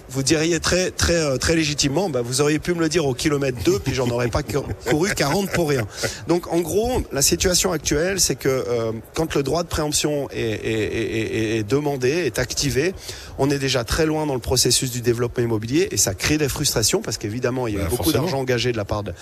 Vous, 0.09 0.21
diriez 0.21 0.59
très 0.59 0.91
très 0.91 1.15
euh, 1.15 1.37
très 1.37 1.55
légitimement, 1.55 2.09
bah, 2.09 2.21
vous 2.21 2.41
auriez 2.41 2.59
pu 2.59 2.73
me 2.73 2.81
le 2.81 2.89
dire 2.89 3.05
au 3.05 3.13
kilomètre 3.13 3.57
2, 3.63 3.79
puis 3.79 3.93
j'en 3.93 4.09
aurais 4.09 4.27
pas 4.27 4.43
cou- 4.43 4.65
couru 4.89 5.09
40 5.15 5.49
pour 5.51 5.69
rien. 5.69 5.87
Donc 6.27 6.51
en 6.53 6.59
gros, 6.59 7.01
la 7.13 7.21
situation 7.21 7.71
actuelle, 7.71 8.19
c'est 8.19 8.35
que 8.35 8.49
euh, 8.49 8.91
quand 9.13 9.33
le 9.35 9.43
droit 9.43 9.63
de 9.63 9.69
préemption 9.69 10.29
est, 10.31 10.41
est, 10.41 10.71
est- 10.71 11.57
est- 11.59 11.63
demandé, 11.63 12.09
est 12.09 12.37
activé, 12.37 12.93
on 13.37 13.49
est 13.49 13.59
déjà 13.59 13.85
très 13.85 14.05
loin 14.05 14.25
dans 14.25 14.33
le 14.35 14.41
processus 14.41 14.91
du 14.91 14.99
développement 15.01 15.43
immobilier 15.45 15.87
et 15.91 15.97
ça 15.97 16.13
crée 16.13 16.37
des 16.37 16.49
frustrations 16.49 17.01
parce 17.01 17.17
qu'évidemment 17.17 17.67
il 17.67 17.75
y 17.75 17.77
a 17.77 17.83
Bah, 17.83 17.87
beaucoup 17.89 18.11
d'argent 18.11 18.39
engagé 18.39 18.73
de 18.73 18.77
la 18.77 18.85
part 18.85 19.03
de 19.03 19.13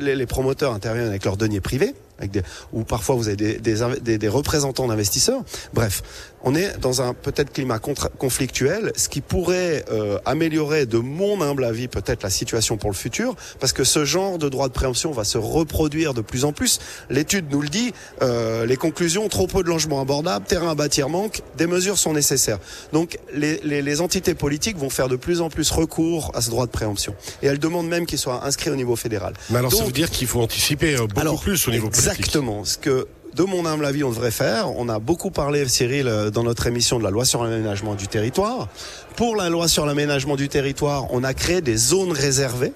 les, 0.00 0.16
les 0.16 0.26
promoteurs 0.26 0.72
interviennent 0.74 1.06
avec 1.08 1.24
leurs 1.24 1.36
deniers 1.36 1.60
privés. 1.60 1.94
Avec 2.18 2.30
des, 2.32 2.42
ou 2.72 2.82
parfois 2.84 3.14
vous 3.14 3.28
avez 3.28 3.36
des, 3.36 3.58
des, 3.58 3.76
des- 4.02 4.18
des 4.18 4.28
représentants 4.28 4.88
d'investisseurs. 4.88 5.42
Bref, 5.72 6.02
on 6.42 6.54
est 6.54 6.78
dans 6.80 7.00
un 7.02 7.14
peut-être 7.14 7.52
climat 7.52 7.78
contra- 7.78 8.08
conflictuel, 8.10 8.92
ce 8.96 9.08
qui 9.08 9.20
pourrait 9.20 9.84
euh, 9.90 10.18
améliorer, 10.24 10.86
de 10.86 10.98
mon 10.98 11.40
humble 11.42 11.64
avis, 11.64 11.88
peut-être 11.88 12.22
la 12.22 12.30
situation 12.30 12.76
pour 12.76 12.90
le 12.90 12.96
futur, 12.96 13.34
parce 13.60 13.72
que 13.72 13.84
ce 13.84 14.04
genre 14.04 14.38
de 14.38 14.48
droit 14.48 14.68
de 14.68 14.72
préemption 14.72 15.10
va 15.12 15.24
se 15.24 15.38
reproduire 15.38 16.14
de 16.14 16.20
plus 16.20 16.44
en 16.44 16.52
plus. 16.52 16.78
L'étude 17.10 17.46
nous 17.50 17.60
le 17.62 17.68
dit, 17.68 17.92
euh, 18.22 18.66
les 18.66 18.76
conclusions, 18.76 19.28
trop 19.28 19.46
peu 19.46 19.62
de 19.62 19.68
logements 19.68 20.00
abordables, 20.00 20.44
terrain 20.46 20.70
à 20.70 20.74
bâtir 20.74 21.08
manque, 21.08 21.42
des 21.56 21.66
mesures 21.66 21.98
sont 21.98 22.12
nécessaires. 22.12 22.58
Donc 22.92 23.18
les, 23.32 23.60
les, 23.64 23.82
les 23.82 24.00
entités 24.00 24.34
politiques 24.34 24.76
vont 24.76 24.90
faire 24.90 25.08
de 25.08 25.16
plus 25.16 25.40
en 25.40 25.50
plus 25.50 25.70
recours 25.70 26.30
à 26.34 26.40
ce 26.40 26.50
droit 26.50 26.66
de 26.66 26.70
préemption. 26.72 27.14
Et 27.42 27.46
elles 27.46 27.58
demandent 27.58 27.88
même 27.88 28.06
qu'il 28.06 28.18
soit 28.18 28.44
inscrit 28.44 28.70
au 28.70 28.76
niveau 28.76 28.96
fédéral. 28.96 29.34
Mais 29.50 29.58
alors, 29.58 29.72
ça 29.72 29.84
veut 29.84 29.92
dire 29.92 30.10
qu'il 30.10 30.26
faut 30.26 30.40
anticiper 30.40 30.94
euh, 30.94 31.06
beaucoup 31.06 31.20
alors, 31.20 31.40
plus 31.40 31.66
au 31.68 31.70
niveau 31.70 31.88
politique. 31.88 32.07
Exactement. 32.08 32.64
Ce 32.64 32.78
que, 32.78 33.06
de 33.34 33.42
mon 33.42 33.66
humble 33.66 33.84
avis, 33.84 34.04
on 34.04 34.10
devrait 34.10 34.30
faire. 34.30 34.70
On 34.76 34.88
a 34.88 34.98
beaucoup 34.98 35.30
parlé, 35.30 35.66
Cyril, 35.68 36.08
euh, 36.08 36.30
dans 36.30 36.42
notre 36.42 36.66
émission 36.66 36.98
de 36.98 37.04
la 37.04 37.10
loi 37.10 37.24
sur 37.24 37.42
l'aménagement 37.42 37.94
du 37.94 38.08
territoire. 38.08 38.68
Pour 39.16 39.36
la 39.36 39.48
loi 39.48 39.68
sur 39.68 39.86
l'aménagement 39.86 40.36
du 40.36 40.48
territoire, 40.48 41.06
on 41.10 41.24
a 41.24 41.34
créé 41.34 41.60
des 41.60 41.76
zones 41.76 42.12
réservées 42.12 42.72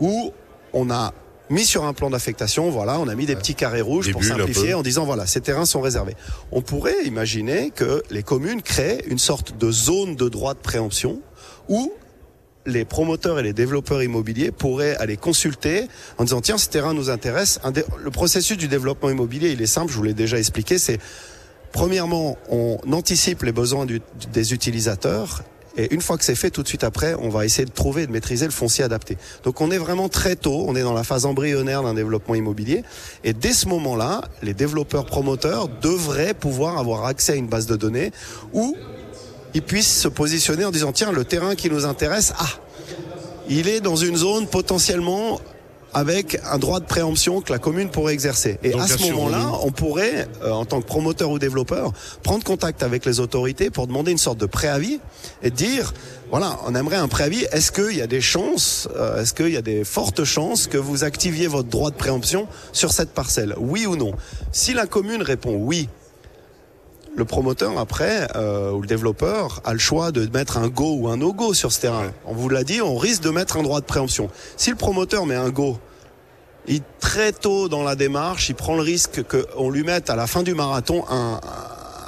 où 0.00 0.32
on 0.72 0.90
a 0.90 1.12
mis 1.50 1.64
sur 1.64 1.84
un 1.84 1.92
plan 1.92 2.10
d'affectation, 2.10 2.70
voilà, 2.70 3.00
on 3.00 3.08
a 3.08 3.14
mis 3.14 3.26
des 3.26 3.34
petits 3.34 3.56
carrés 3.56 3.80
rouges 3.80 4.06
Des 4.06 4.12
pour 4.12 4.22
simplifier 4.22 4.72
en 4.74 4.82
disant 4.82 5.04
voilà, 5.04 5.26
ces 5.26 5.40
terrains 5.40 5.64
sont 5.64 5.80
réservés. 5.80 6.14
On 6.52 6.62
pourrait 6.62 7.04
imaginer 7.04 7.70
que 7.70 8.02
les 8.10 8.22
communes 8.22 8.62
créent 8.62 9.02
une 9.08 9.18
sorte 9.18 9.58
de 9.58 9.70
zone 9.70 10.14
de 10.14 10.28
droit 10.28 10.54
de 10.54 10.60
préemption 10.60 11.20
où 11.68 11.92
les 12.66 12.84
promoteurs 12.84 13.38
et 13.38 13.42
les 13.42 13.52
développeurs 13.52 14.02
immobiliers 14.02 14.50
pourraient 14.50 14.96
aller 14.96 15.16
consulter 15.16 15.88
en 16.18 16.24
disant 16.24 16.40
tiens 16.40 16.58
ce 16.58 16.68
terrain 16.68 16.94
nous 16.94 17.10
intéresse. 17.10 17.60
Le 18.02 18.10
processus 18.10 18.56
du 18.56 18.68
développement 18.68 19.10
immobilier 19.10 19.50
il 19.50 19.62
est 19.62 19.66
simple, 19.66 19.90
je 19.90 19.96
vous 19.96 20.02
l'ai 20.02 20.14
déjà 20.14 20.38
expliqué, 20.38 20.78
c'est 20.78 20.98
premièrement 21.72 22.36
on 22.50 22.78
anticipe 22.92 23.42
les 23.42 23.52
besoins 23.52 23.86
des 23.86 24.52
utilisateurs. 24.52 25.42
Et 25.76 25.94
une 25.94 26.00
fois 26.00 26.18
que 26.18 26.24
c'est 26.24 26.34
fait, 26.34 26.50
tout 26.50 26.64
de 26.64 26.68
suite 26.68 26.82
après, 26.82 27.14
on 27.14 27.28
va 27.28 27.44
essayer 27.44 27.64
de 27.64 27.70
trouver 27.70 28.02
et 28.02 28.06
de 28.06 28.12
maîtriser 28.12 28.44
le 28.44 28.50
foncier 28.50 28.82
adapté. 28.82 29.16
Donc 29.44 29.60
on 29.60 29.70
est 29.70 29.78
vraiment 29.78 30.08
très 30.08 30.34
tôt, 30.34 30.64
on 30.66 30.74
est 30.74 30.82
dans 30.82 30.92
la 30.92 31.04
phase 31.04 31.26
embryonnaire 31.26 31.82
d'un 31.82 31.94
développement 31.94 32.34
immobilier. 32.34 32.82
Et 33.22 33.32
dès 33.32 33.52
ce 33.52 33.68
moment-là, 33.68 34.22
les 34.42 34.52
développeurs 34.52 35.06
promoteurs 35.06 35.68
devraient 35.68 36.34
pouvoir 36.34 36.78
avoir 36.78 37.06
accès 37.06 37.32
à 37.32 37.36
une 37.36 37.46
base 37.46 37.66
de 37.66 37.76
données 37.76 38.10
où 38.52 38.76
ils 39.54 39.62
puissent 39.62 40.00
se 40.00 40.08
positionner 40.08 40.64
en 40.64 40.70
disant 40.70 40.92
tiens 40.92 41.12
le 41.12 41.24
terrain 41.24 41.54
qui 41.54 41.70
nous 41.70 41.86
intéresse 41.86 42.32
ah 42.38 42.46
il 43.48 43.68
est 43.68 43.80
dans 43.80 43.96
une 43.96 44.16
zone 44.16 44.46
potentiellement 44.46 45.40
avec 45.92 46.40
un 46.48 46.58
droit 46.58 46.80
de 46.80 46.84
préemption 46.84 47.40
que 47.40 47.52
la 47.52 47.58
commune 47.58 47.90
pourrait 47.90 48.12
exercer. 48.12 48.58
Et 48.62 48.70
Donc, 48.70 48.82
à 48.82 48.86
ce 48.86 49.10
moment-là, 49.10 49.50
on 49.62 49.72
pourrait, 49.72 50.28
euh, 50.42 50.52
en 50.52 50.64
tant 50.64 50.80
que 50.80 50.86
promoteur 50.86 51.30
ou 51.30 51.38
développeur, 51.38 51.92
prendre 52.22 52.44
contact 52.44 52.82
avec 52.82 53.04
les 53.04 53.18
autorités 53.18 53.70
pour 53.70 53.86
demander 53.86 54.12
une 54.12 54.18
sorte 54.18 54.38
de 54.38 54.46
préavis 54.46 55.00
et 55.42 55.50
dire, 55.50 55.92
voilà, 56.30 56.60
on 56.66 56.74
aimerait 56.74 56.96
un 56.96 57.08
préavis. 57.08 57.44
Est-ce 57.50 57.72
qu'il 57.72 57.96
y 57.96 58.02
a 58.02 58.06
des 58.06 58.20
chances, 58.20 58.88
euh, 58.96 59.20
est-ce 59.20 59.34
qu'il 59.34 59.50
y 59.50 59.56
a 59.56 59.62
des 59.62 59.84
fortes 59.84 60.24
chances 60.24 60.66
que 60.66 60.78
vous 60.78 61.02
activiez 61.02 61.48
votre 61.48 61.68
droit 61.68 61.90
de 61.90 61.96
préemption 61.96 62.46
sur 62.72 62.92
cette 62.92 63.10
parcelle? 63.10 63.54
Oui 63.58 63.86
ou 63.86 63.96
non? 63.96 64.12
Si 64.52 64.74
la 64.74 64.86
commune 64.86 65.22
répond 65.22 65.56
oui, 65.56 65.88
le 67.20 67.24
promoteur 67.26 67.78
après 67.78 68.26
euh, 68.34 68.72
ou 68.72 68.80
le 68.80 68.86
développeur 68.88 69.60
a 69.64 69.72
le 69.74 69.78
choix 69.78 70.10
de 70.10 70.26
mettre 70.36 70.56
un 70.58 70.68
go 70.68 70.96
ou 70.98 71.08
un 71.08 71.16
no 71.18 71.32
go 71.32 71.54
sur 71.54 71.70
ce 71.70 71.80
terrain. 71.80 72.10
On 72.26 72.34
vous 72.34 72.48
l'a 72.48 72.64
dit, 72.64 72.80
on 72.80 72.96
risque 72.96 73.22
de 73.22 73.30
mettre 73.30 73.56
un 73.58 73.62
droit 73.62 73.80
de 73.80 73.84
préemption. 73.84 74.28
Si 74.56 74.70
le 74.70 74.76
promoteur 74.76 75.26
met 75.26 75.36
un 75.36 75.50
go, 75.50 75.78
il 76.66 76.80
très 76.98 77.32
tôt 77.32 77.68
dans 77.68 77.82
la 77.84 77.94
démarche, 77.94 78.48
il 78.48 78.54
prend 78.54 78.74
le 78.74 78.82
risque 78.82 79.22
qu'on 79.22 79.70
lui 79.70 79.82
mette 79.84 80.10
à 80.10 80.16
la 80.16 80.26
fin 80.26 80.42
du 80.42 80.54
marathon 80.54 81.04
un, 81.10 81.40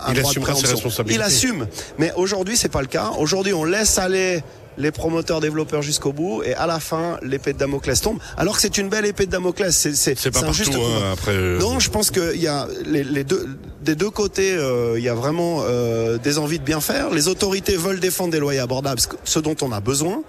un 0.06 0.12
Il 0.12 0.18
droit 0.20 0.30
de 0.30 0.34
ses 0.34 0.40
préemption. 0.40 0.68
responsabilités. 0.70 1.20
Il 1.20 1.22
assume. 1.22 1.66
Mais 1.98 2.12
aujourd'hui, 2.16 2.56
c'est 2.56 2.68
pas 2.70 2.80
le 2.80 2.86
cas. 2.88 3.10
Aujourd'hui, 3.18 3.52
on 3.52 3.64
laisse 3.64 3.98
aller 3.98 4.42
les 4.78 4.90
promoteurs 4.90 5.40
développeurs 5.40 5.82
jusqu'au 5.82 6.12
bout 6.12 6.42
et 6.44 6.54
à 6.54 6.66
la 6.66 6.80
fin 6.80 7.18
l'épée 7.22 7.52
de 7.52 7.58
Damoclès 7.58 8.00
tombe. 8.00 8.18
Alors 8.36 8.56
que 8.56 8.62
c'est 8.62 8.78
une 8.78 8.88
belle 8.88 9.04
épée 9.06 9.26
de 9.26 9.30
Damoclès. 9.30 9.76
C'est 9.76 9.94
c'est 9.94 10.18
C'est 10.18 10.30
pas 10.30 10.40
partout, 10.40 10.54
juste 10.54 10.74
hein, 10.74 11.10
après. 11.12 11.32
euh, 11.32 11.58
Non, 11.58 11.78
je 11.78 11.90
pense 11.90 12.10
qu'il 12.10 12.40
y 12.40 12.46
a 12.46 12.66
les, 12.86 13.04
les 13.04 13.24
deux, 13.24 13.46
des 13.82 13.94
deux 13.94 14.10
côtés, 14.10 14.52
euh, 14.54 14.94
il 14.98 15.04
y 15.04 15.08
a 15.08 15.14
vraiment 15.14 15.60
euh, 15.62 16.18
des 16.18 16.38
envies 16.38 16.58
de 16.58 16.64
bien 16.64 16.80
faire. 16.80 17.10
Les 17.10 17.28
autorités 17.28 17.76
veulent 17.76 18.00
défendre 18.00 18.30
des 18.30 18.38
loyers 18.40 18.60
abordables, 18.60 19.00
ce 19.24 19.38
dont 19.38 19.56
on 19.62 19.72
a 19.72 19.80
besoin. 19.80 20.22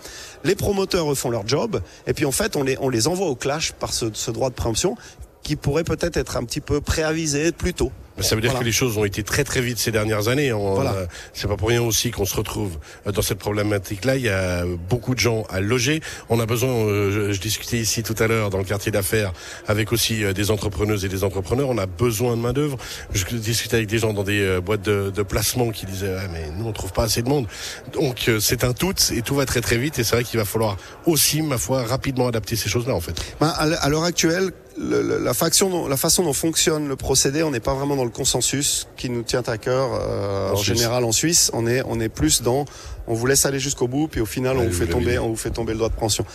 Les 0.44 0.56
promoteurs 0.56 1.10
eux, 1.12 1.16
font 1.16 1.30
leur 1.30 1.48
job, 1.48 1.80
et 2.06 2.14
puis 2.14 2.26
en 2.26 2.32
fait, 2.32 2.56
on 2.58 2.64
les, 2.64 2.78
on 2.82 2.90
les 2.90 3.08
envoie 3.08 3.28
au 3.28 3.36
clash 3.36 3.72
par 3.72 3.94
ce, 3.94 4.08
ce 4.14 4.30
droit 4.30 4.50
de 4.50 4.56
préemption 4.56 4.96
qui 5.42 5.56
pourrait 5.56 5.84
peut-être 5.86 6.18
être 6.18 6.36
un 6.38 6.44
petit 6.44 6.62
peu 6.62 6.82
préavisé 6.82 7.52
plus 7.52 7.74
tôt. 7.74 7.92
Ça 8.20 8.36
veut 8.36 8.42
dire 8.42 8.52
Voilà. 8.52 8.62
que 8.62 8.66
les 8.66 8.72
choses 8.72 8.98
ont 8.98 9.06
été 9.06 9.24
très 9.24 9.44
très 9.44 9.62
vite 9.62 9.80
ces 9.80 9.92
dernières 9.92 10.28
années. 10.28 10.52
Voilà. 10.52 10.94
euh, 10.94 11.06
c'est 11.34 11.48
pas 11.48 11.56
pour 11.58 11.70
rien 11.70 11.82
aussi 11.82 12.12
qu'on 12.12 12.26
se 12.26 12.36
retrouve 12.36 12.78
euh, 13.08 13.12
dans 13.12 13.22
cette 13.24 13.40
problématique-là. 13.40 14.16
Il 14.18 14.22
y 14.24 14.30
a 14.30 14.66
beaucoup 14.90 15.16
de 15.16 15.20
gens 15.20 15.44
à 15.50 15.60
loger. 15.62 16.02
On 16.30 16.40
a 16.40 16.46
besoin. 16.46 16.70
euh, 16.70 17.12
je, 17.30 17.34
je 17.34 17.40
discutais 17.42 17.78
ici 17.80 18.04
tout 18.04 18.16
à 18.20 18.28
l'heure 18.28 18.50
dans 18.52 18.60
le 18.60 18.64
quartier 18.66 18.92
d'affaires 18.92 19.34
avec 19.68 19.92
aussi 19.92 20.24
des 20.34 20.52
entrepreneuses 20.52 21.06
et 21.06 21.10
des 21.10 21.24
entrepreneurs. 21.24 21.70
On 21.70 21.78
a 21.78 21.86
besoin 21.88 22.36
de 22.38 22.42
main 22.42 22.54
d'œuvre. 22.54 22.78
Je 23.14 23.26
discutais 23.36 23.78
avec 23.78 23.88
des 23.88 23.98
gens 23.98 24.14
dans 24.14 24.24
des 24.24 24.60
boîtes 24.64 24.84
de, 24.84 25.10
de 25.10 25.24
placement 25.24 25.72
qui 25.72 25.86
disaient 25.86 26.16
ah, 26.18 26.28
mais 26.32 26.50
nous 26.58 26.66
on 26.68 26.72
trouve 26.72 26.92
pas 26.94 27.04
assez 27.04 27.22
de 27.24 27.30
monde. 27.30 27.48
Donc 27.94 28.30
c'est 28.40 28.64
un 28.64 28.74
tout 28.74 28.94
et 29.12 29.22
tout 29.24 29.36
va 29.36 29.46
très 29.46 29.62
très 29.62 29.78
vite. 29.78 29.98
Et 30.00 30.04
c'est 30.04 30.16
vrai 30.16 30.24
qu'il 30.24 30.38
va 30.40 30.46
falloir 30.46 30.78
aussi, 31.06 31.42
ma 31.42 31.58
foi, 31.58 31.84
rapidement 31.84 32.28
adapter 32.28 32.56
ces 32.56 32.70
choses-là 32.70 32.94
en 32.94 33.02
fait. 33.02 33.20
Ben, 33.40 33.48
à 33.58 33.90
l'heure 33.90 34.04
actuelle, 34.04 34.52
le- 34.78 35.02
le- 35.04 35.20
la, 35.20 35.34
faction 35.36 35.88
la 35.88 35.98
façon 35.98 36.24
dont 36.24 36.34
fonctionne 36.34 36.88
le 36.88 36.96
procédé, 36.96 37.44
on 37.44 37.52
n'est 37.52 37.60
pas 37.60 37.74
vraiment 37.76 37.96
dans 37.96 38.03
le 38.06 38.12
consensus 38.12 38.88
qui 38.98 39.10
nous 39.10 39.24
tient 39.24 39.44
à 39.48 39.58
cœur. 39.58 39.90
euh, 39.94 40.52
En 40.52 40.56
général, 40.56 41.04
en 41.04 41.12
Suisse, 41.12 41.50
on 41.54 41.66
est 41.68 41.82
on 41.86 42.00
est 42.00 42.10
plus 42.10 42.42
dans 42.42 42.66
on 43.08 43.14
vous 43.14 43.26
laisse 43.26 43.46
aller 43.46 43.60
jusqu'au 43.60 43.88
bout, 43.88 44.08
puis 44.08 44.22
au 44.22 44.26
final, 44.26 44.58
on 44.58 44.64
vous 44.64 44.70
vous 44.70 44.74
fait 44.74 44.88
tomber 44.88 45.20
on 45.20 45.30
vous 45.30 45.36
fait 45.36 45.50
tomber 45.52 45.74
le 45.74 45.78
droit 45.80 45.90
de 45.90 45.96
pension. 45.96 46.26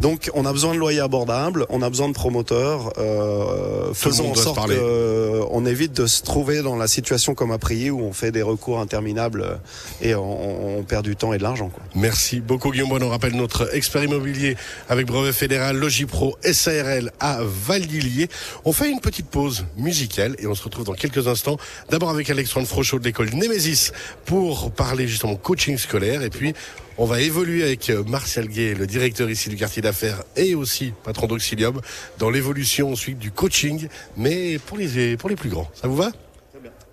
Donc, 0.00 0.30
on 0.34 0.46
a 0.46 0.52
besoin 0.52 0.74
de 0.74 0.78
loyers 0.78 1.00
abordables, 1.00 1.66
on 1.68 1.82
a 1.82 1.90
besoin 1.90 2.08
de 2.08 2.14
promoteurs. 2.14 2.92
Euh, 2.98 3.92
faisons 3.94 4.30
en 4.30 4.34
sorte 4.34 4.70
qu'on 4.70 5.66
évite 5.66 5.92
de 5.92 6.06
se 6.06 6.22
trouver 6.22 6.62
dans 6.62 6.76
la 6.76 6.88
situation 6.88 7.34
comme 7.34 7.52
à 7.52 7.58
Prier 7.58 7.90
où 7.90 8.00
on 8.00 8.12
fait 8.12 8.32
des 8.32 8.42
recours 8.42 8.80
interminables 8.80 9.42
euh, 9.42 9.56
et 10.00 10.14
on, 10.14 10.78
on 10.78 10.82
perd 10.82 11.04
du 11.04 11.14
temps 11.14 11.32
et 11.32 11.38
de 11.38 11.42
l'argent. 11.42 11.70
Merci 11.94 12.40
beaucoup 12.40 12.70
Guillaume 12.70 12.88
Bonne. 12.88 13.02
On 13.02 13.10
rappelle 13.10 13.36
notre 13.36 13.74
expert 13.74 14.02
immobilier 14.02 14.56
avec 14.88 15.06
brevet 15.06 15.32
fédéral 15.32 15.76
Logipro 15.76 16.36
SARL 16.42 17.12
à 17.20 17.40
Valdilier. 17.42 18.28
On 18.64 18.72
fait 18.72 18.90
une 18.90 19.00
petite 19.00 19.26
pause 19.26 19.66
musicale 19.76 20.36
et 20.38 20.46
on 20.46 20.54
se 20.54 20.64
retrouve 20.64 20.84
dans 20.84 20.94
quelques 20.94 21.28
instants. 21.28 21.58
D'abord 21.90 22.10
avec 22.10 22.30
Alexandre 22.30 22.66
Frochot 22.66 22.98
de 22.98 23.04
l'école 23.04 23.30
Nemesis 23.34 23.92
pour 24.24 24.70
parler 24.70 25.06
justement 25.06 25.36
coaching 25.36 25.76
scolaire 25.76 26.22
et 26.22 26.30
puis 26.30 26.54
on 27.02 27.04
va 27.04 27.20
évoluer 27.20 27.64
avec 27.64 27.90
euh, 27.90 28.04
Martial 28.04 28.46
Gay, 28.46 28.74
le 28.74 28.86
directeur 28.86 29.28
ici 29.28 29.48
du 29.48 29.56
quartier 29.56 29.82
d'affaires 29.82 30.22
et 30.36 30.54
aussi 30.54 30.92
patron 31.02 31.26
d'Auxilium 31.26 31.80
dans 32.20 32.30
l'évolution 32.30 32.92
ensuite 32.92 33.18
du 33.18 33.32
coaching 33.32 33.88
mais 34.16 34.60
pour 34.60 34.78
les, 34.78 35.16
pour 35.16 35.28
les 35.28 35.34
plus 35.34 35.50
grands. 35.50 35.68
Ça 35.74 35.88
vous 35.88 35.96
va? 35.96 36.12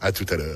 À 0.01 0.11
tout 0.11 0.25
à 0.31 0.35
l'heure. 0.35 0.47